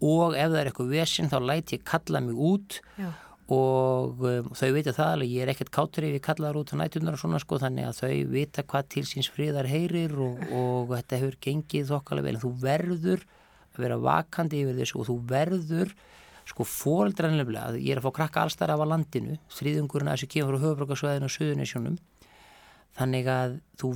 [0.02, 2.80] og ef það er eitthvað vesinn þá læti ég kalla mig út.
[2.98, 3.10] Já.
[3.52, 6.70] og um, þau vita það alveg, ég er ekkert kátur ef ég kalla það út
[6.72, 10.40] á nætunar og svona sko þannig að þau vita hvað til síns friðar heyrir og,
[10.56, 12.36] og þetta hefur gengið þokkalega vel.
[12.38, 13.26] En þú verður
[13.72, 15.92] að vera vakandi yfir þessu og þú verður
[16.48, 20.32] sko fóldrænlega að ég er að fá krakka allstar af að landinu, þrýðungurinn að þessu
[20.32, 22.00] kemur á höfbrukarsvæðinu og suðunisjónum
[22.98, 23.92] þannig að þú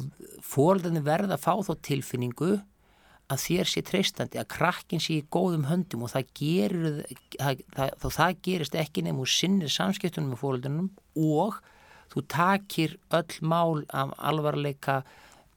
[0.46, 2.52] fóldrænlega verða að fá þó tilfinningu
[3.32, 6.98] að þér sé treystandi, að krakkin sé í góðum höndum og það, gerir,
[7.34, 11.58] það, það, það gerist ekki nefnum úr sinnir samskiptunum með fólkdunum og
[12.12, 15.00] þú takir öll mál af alvarleika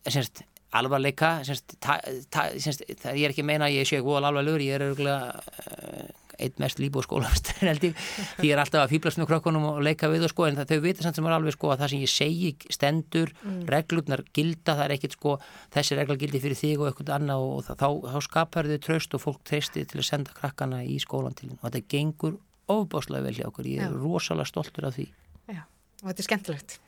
[0.07, 0.41] semst,
[0.73, 1.99] alvarleika semst, ta,
[2.33, 6.09] ta, semst, ég er ekki að meina að ég sé góð alvarlegur, ég er örgulega
[6.39, 8.01] eitt mest líbú skólamestari held ég
[8.39, 10.73] því ég er alltaf að fýblast með krökkunum og leika við og sko en það,
[10.73, 13.61] þau veitir samt sem er alveg sko að það sem ég segi stendur, mm.
[13.73, 15.37] reglurnar gilda það er ekkit sko,
[15.75, 19.17] þessi regla gildi fyrir þig og eitthvað annað og það, þá, þá skapar þau tröst
[19.17, 22.37] og fólk treysti til að senda krakkana í skólan til og þetta gengur
[22.69, 23.97] ofbáslega vel hjá okkur, ég er Já.
[23.97, 25.09] rosalega stoltur af því
[25.49, 26.79] Já, og þetta er skemmtilegt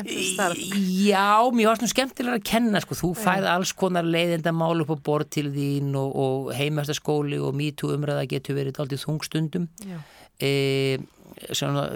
[0.00, 0.60] skemmtileg starf.
[1.04, 4.92] Já, mér varst nú skemmtilega að kenna sko, þú fæði alls konar leiðenda mál upp
[4.94, 9.68] á bort til þín og, og heimastaskóli og mýtu umræða getur verið aldrei þungstundum
[10.40, 10.98] e,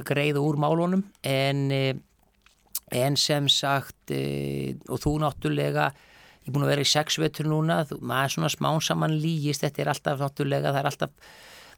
[0.09, 1.05] greið úr málunum.
[1.25, 1.95] En, e,
[2.95, 5.91] en sem sagt e, og þú náttúrulega
[6.45, 9.17] ég er búin að vera í sex vetur núna þú, maður er svona smán saman
[9.17, 11.35] lígist þetta er alltaf náttúrulega, það er alltaf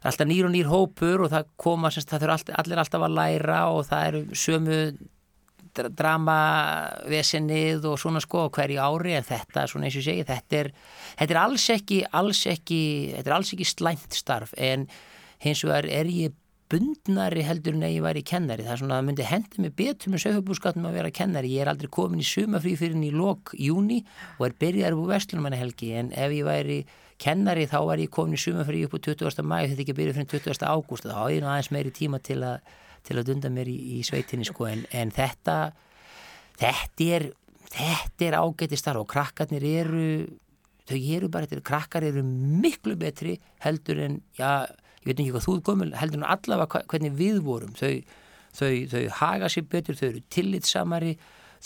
[0.07, 3.61] alltaf nýr og nýr hópur og það koma semst, það þurfa allir alltaf að læra
[3.73, 4.81] og það eru sömu
[5.99, 10.73] dramavesinnið og svona sko hverju ári en þetta, svona eins og segi, þetta er,
[11.19, 12.81] þetta er alls ekki, alls ekki,
[13.17, 14.89] þetta er alls ekki slæmt starf en
[15.45, 16.35] hins vegar er ég
[16.71, 18.65] bundnari heldur en að ég væri kennari.
[18.67, 21.53] Það er svona að það myndi henda mig betur með sögubúrskatnum að vera kennari.
[21.55, 24.01] Ég er aldrei komin í sumafrí fyrir í lok júni
[24.39, 26.81] og er byrjar úr vestlunum hann helgi en ef ég væri
[27.23, 29.47] kennari þá var ég komin í sumafrí upp á 20.
[29.47, 30.67] mæu þetta ekki að byrja fyrir 20.
[30.67, 32.75] ágúst þá er ég aðeins meiri tíma til að
[33.07, 35.57] til að dunda mér í, í sveitinni sko en, en þetta
[36.61, 37.29] þetta er,
[37.73, 40.09] þetta er ágætti starf og krakkarnir eru
[40.87, 44.67] þau eru bara, þetta, krakkar eru miklu betri heldur en já,
[45.03, 47.97] ég veit ekki hvað þú er gömul, heldur en allavega hvernig við vorum þau,
[48.55, 51.17] þau, þau haga sér betur, þau eru tillitsamari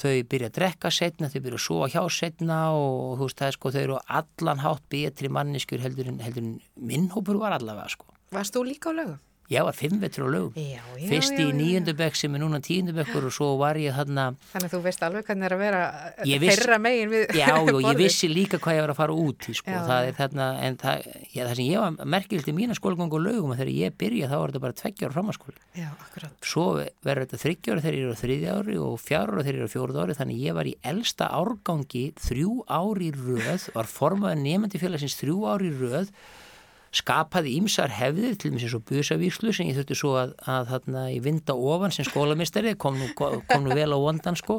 [0.00, 3.50] þau byrja að drekka setna, þau byrja að súa hjá setna og þú veist það
[3.50, 7.90] er sko, þau eru allan hátt betri manniskur heldur en, heldur en minnhópur var allavega
[7.92, 8.08] sko.
[8.32, 9.18] Varst þú líka á lögum?
[9.50, 10.52] Ég var fimm vetur á lögum.
[10.54, 14.68] Já, já, fyrst í nýjöndubökk sem er núna tíundubökkur og svo var ég þarna Þannig
[14.68, 15.82] að þú veist alveg hvernig það er að vera
[16.22, 19.54] þeirra megin við Já, og ég vissi líka hvað ég var að fara út í
[19.58, 19.74] sko.
[19.90, 20.96] það er þarna, en það,
[21.34, 24.36] já, það sem ég var merkilt í mína skólgangu og lögum þegar ég byrja þá
[24.38, 25.58] var þetta bara tveggjára framhanskóli
[26.46, 26.66] Svo
[27.02, 29.74] verður þetta þryggjára þegar ég er á þriðja ári og fjárra þegar ég er á
[29.74, 33.90] fjórða ári þannig ég var í elsta árgangi þrjú ári röð var
[36.94, 41.04] skapaði ímsar hefðir til og með svo busavíslu sem ég þurfti svo að, að þarna,
[41.22, 44.58] vinda ofan sem skólamistari kom nú, kom nú vel á vondan sko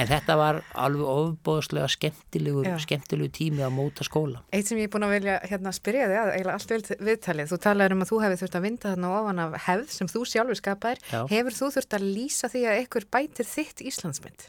[0.00, 4.40] en þetta var alveg ofbóðslega skemmtilegu, skemmtilegu tími að móta skóla.
[4.54, 6.92] Eitt sem ég er búin að velja hérna að spyrja þig að, eiginlega allt við,
[7.08, 10.10] viðtalið, þú talaður um að þú hefði þurft að vinda þarna ofan af hefð sem
[10.12, 11.20] þú sjálfur skapaðir, Já.
[11.32, 14.48] hefur þú þurft að lýsa því að einhver bætir þitt Íslandsmynd?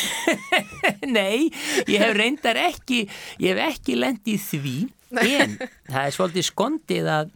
[1.16, 1.48] Nei,
[1.88, 3.04] ég hef reyndar ekki,
[3.40, 4.74] ég hef ekki lendið því
[5.18, 5.56] en
[5.90, 7.32] það er svolítið skondið að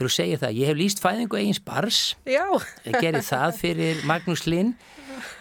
[0.00, 2.00] þegar þú segir það, ég hef líst fæðingu eigins bars
[2.86, 4.74] ég gerði það fyrir Magnús Linn.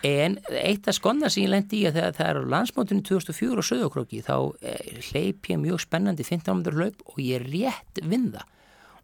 [0.04, 3.64] En eitt af skondar sem ég lendi í að þegar það er á landsmótunum 2004
[3.64, 8.02] á Söðokróki þá eh, hleyp ég mjög spennandi 15 ámyndur hlaup og ég er rétt
[8.04, 8.44] vinða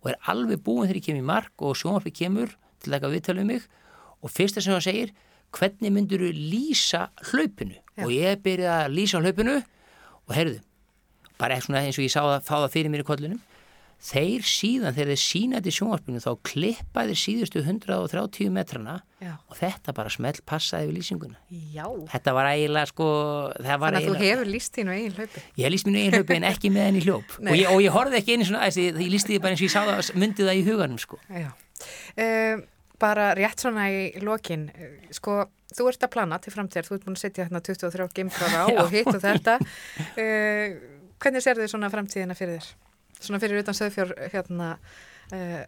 [0.01, 2.51] og er alveg búin þegar ég kem í mark og sjónvarpi kemur
[2.83, 3.63] til að viðtala um mig.
[4.19, 5.15] Og fyrsta sem hann segir
[5.55, 7.79] hvernig myndur þú lýsa hlaupinu?
[7.95, 8.03] Já.
[8.03, 9.55] og ég byrjaði að lýsa hlaupinu
[10.27, 10.59] og heyrðu
[11.41, 13.43] bara eins og ég sá það, fá það fyrir mér í kollunum
[14.05, 19.31] þeir síðan þegar þeir sínaði sjónvarpinu þá klippaði síðustu 130 metrana Já.
[19.49, 21.39] og þetta bara smelt passaði við lýsinguna.
[21.73, 21.87] Já.
[22.11, 23.07] þetta var eiginlega sko
[23.55, 25.43] Þannig að eiginlega, þú hefur líst þínu eigin hlaupi.
[25.61, 27.35] Ég líst mínu eigin hlaupi en ekki með henni hljóp.
[27.49, 29.75] Og ég, og ég horfið ekki einu svona ég lísti því bara eins og ég
[29.75, 31.21] sá það myndið það í huganum sko.
[31.33, 32.65] Uh,
[32.95, 34.69] Bara rétt svona í lokin
[35.11, 35.41] sko
[35.75, 38.63] þú ert að plana til framtíðar þú ert búin að setja hérna 23 gimfrar á
[38.71, 39.57] og hitt og þetta.
[40.15, 40.77] Uh,
[41.21, 42.71] Hvernig ser þið svona framtíðina fyrir þér?
[43.19, 44.73] Svona fyrir utan söðfjör hérna
[45.31, 45.61] uh,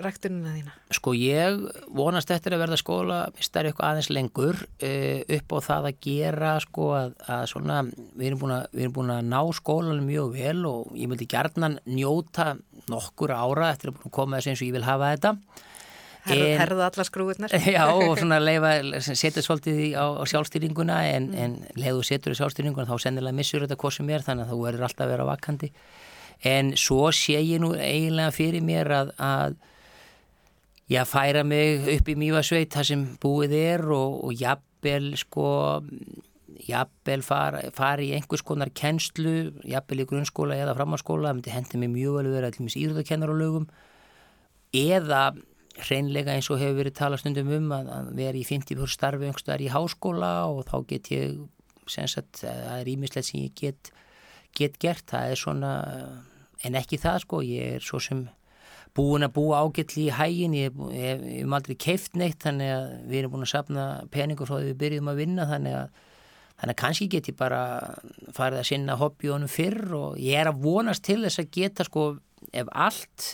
[0.00, 0.74] ræktunina þína?
[0.96, 1.60] Sko ég
[1.96, 6.52] vonast eftir að verða skóla mistar eitthvað aðeins lengur uh, upp á það að gera
[6.64, 10.60] sko að, að svona við erum, að, við erum búin að ná skólanum mjög vel
[10.70, 12.54] og ég myndi gerðnan njóta
[12.90, 15.36] nokkur ára eftir að koma þess eins og ég vil hafa þetta
[16.26, 21.40] Herða allar skrúurnar Já og svona leifa, setja svolítið á, á sjálfstýringuna en, mm.
[21.40, 24.62] en leiðu setur í sjálfstýringuna þá sennilega missur þetta hvað sem er þannig að þú
[24.66, 25.72] verður alltaf að vera vakandi.
[26.50, 29.58] En svo sé ég nú eiginlega fyrir mér að, að
[30.90, 35.46] já færa mig upp í mývasveit það sem búið er og, og jafnvel sko
[36.66, 41.80] jafnvel fara, fara í einhvers konar kennslu, jafnvel í grunnskóla eða framhanskóla, það myndi hendi
[41.80, 43.70] mig mjög vel að vera allir íðurðakennar á lögum
[44.76, 45.22] eða
[45.78, 49.70] hreinlega eins og hefur verið talastundum um að, að vera í 50% starfi einhverstaðar í
[49.72, 51.38] háskóla og þá get ég
[51.90, 53.92] sensat, það er ímislegt sem ég get,
[54.58, 55.72] get gert, það er svona
[56.66, 58.26] en ekki það sko, ég er svo sem
[58.96, 63.34] búin að búa ágætli í hægin ég hef aldrei keift neitt þannig að við erum
[63.36, 66.00] búin að sapna peningur frá því við byrjum að vinna þannig að
[66.60, 67.60] þannig að kannski get ég bara
[68.36, 72.02] farið að sinna hobbyónum fyrr og ég er að vonast til þess að geta sko
[72.52, 73.28] ef allt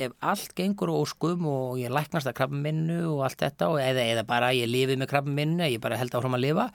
[0.00, 3.80] ef allt gengur og skum og ég læknast að krabba minnu og allt þetta og
[3.82, 6.70] eða, eða bara ég lifið með krabba minnu, ég bara held áfram að lifa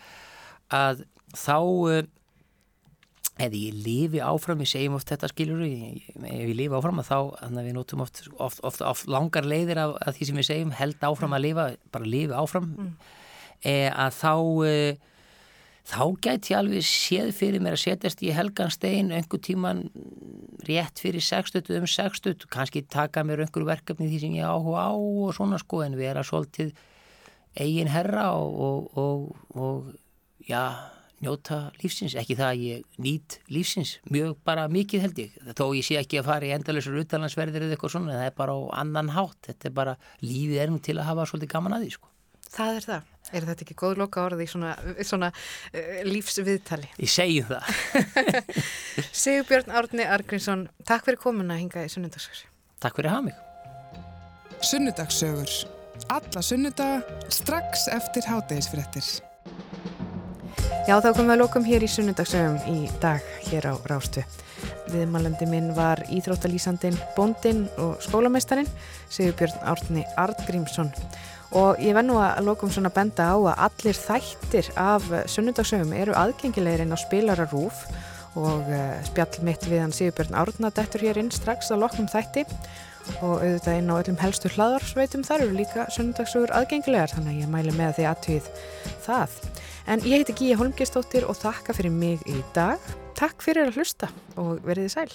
[0.73, 1.03] að
[1.35, 1.57] þá
[1.91, 2.05] eh,
[3.37, 7.17] eða ég lifi áfram, ég segjum oft þetta skiljur ef ég lifi áfram að þá
[7.41, 10.49] þannig að við notum oft, oft, oft, oft langar leiðir af, af því sem við
[10.49, 12.89] segjum, held áfram að lifa bara lifi áfram mm.
[13.61, 14.33] e, að þá
[14.65, 14.73] e,
[15.87, 19.85] þá gæti ég alveg séð fyrir mér að setjast í helganstein einhver tíman
[20.67, 24.91] rétt fyrir 60 um 60, kannski taka mér einhver verkefni því sem ég áhuga á
[24.91, 26.75] og svona sko en vera svolítið
[27.57, 30.91] eigin herra og, og, og, og já,
[31.23, 35.87] njóta lífsins, ekki það að ég nýt lífsins, mjög bara mikið held ég, þó ég
[35.87, 39.15] sé ekki að fara í endalusur uttalandsverðir eða eitthvað svona, það er bara á annan
[39.15, 42.11] hátt, þetta er bara, lífið er nú til að hafa svolítið gaman að því sko.
[42.53, 43.13] Það er það.
[43.35, 44.69] Er þetta ekki góð loka orði í svona,
[45.03, 46.87] svona uh, lífsviðtali?
[47.03, 47.81] Ég segjum það.
[49.23, 52.45] Sigur Björn Árni Argrínsson, takk fyrir komuna að hinga í Sunnudagssögur.
[52.83, 53.43] Takk fyrir að hafa mig.
[54.63, 55.57] Sunnudagssögur.
[56.13, 59.07] Alla sunnudaga, strax eftir hátægisfrettir.
[60.87, 64.23] Já, þá komum við að lokum hér í Sunnudagssögum í dag hér á Rástu.
[64.87, 68.69] Viðmælandi minn var íþróttalýsandin, bóndin og skólameistarinn
[69.11, 70.93] Sigur Björn Árni Argrímsson
[71.55, 76.91] og ég vennu að lokum svona benda á að allir þættir af sunnundagsögum eru aðgengilegirinn
[76.91, 77.85] á spilararúf
[78.37, 82.43] og uh, spjall mitt við hann Sigurbjörn Árnadættur hér inn strax að loknum þætti
[83.23, 87.53] og auðvitað inn á öllum helstu hlaðarsveitum þar eru líka sunnundagsögur aðgengilegar þannig að ég
[87.53, 88.51] mæli með því aðtöið
[89.07, 89.39] það.
[89.87, 92.83] En ég heiti Gíja Holmgistóttir og þakka fyrir mig í dag.
[93.17, 95.11] Takk fyrir að hlusta og verið sæl.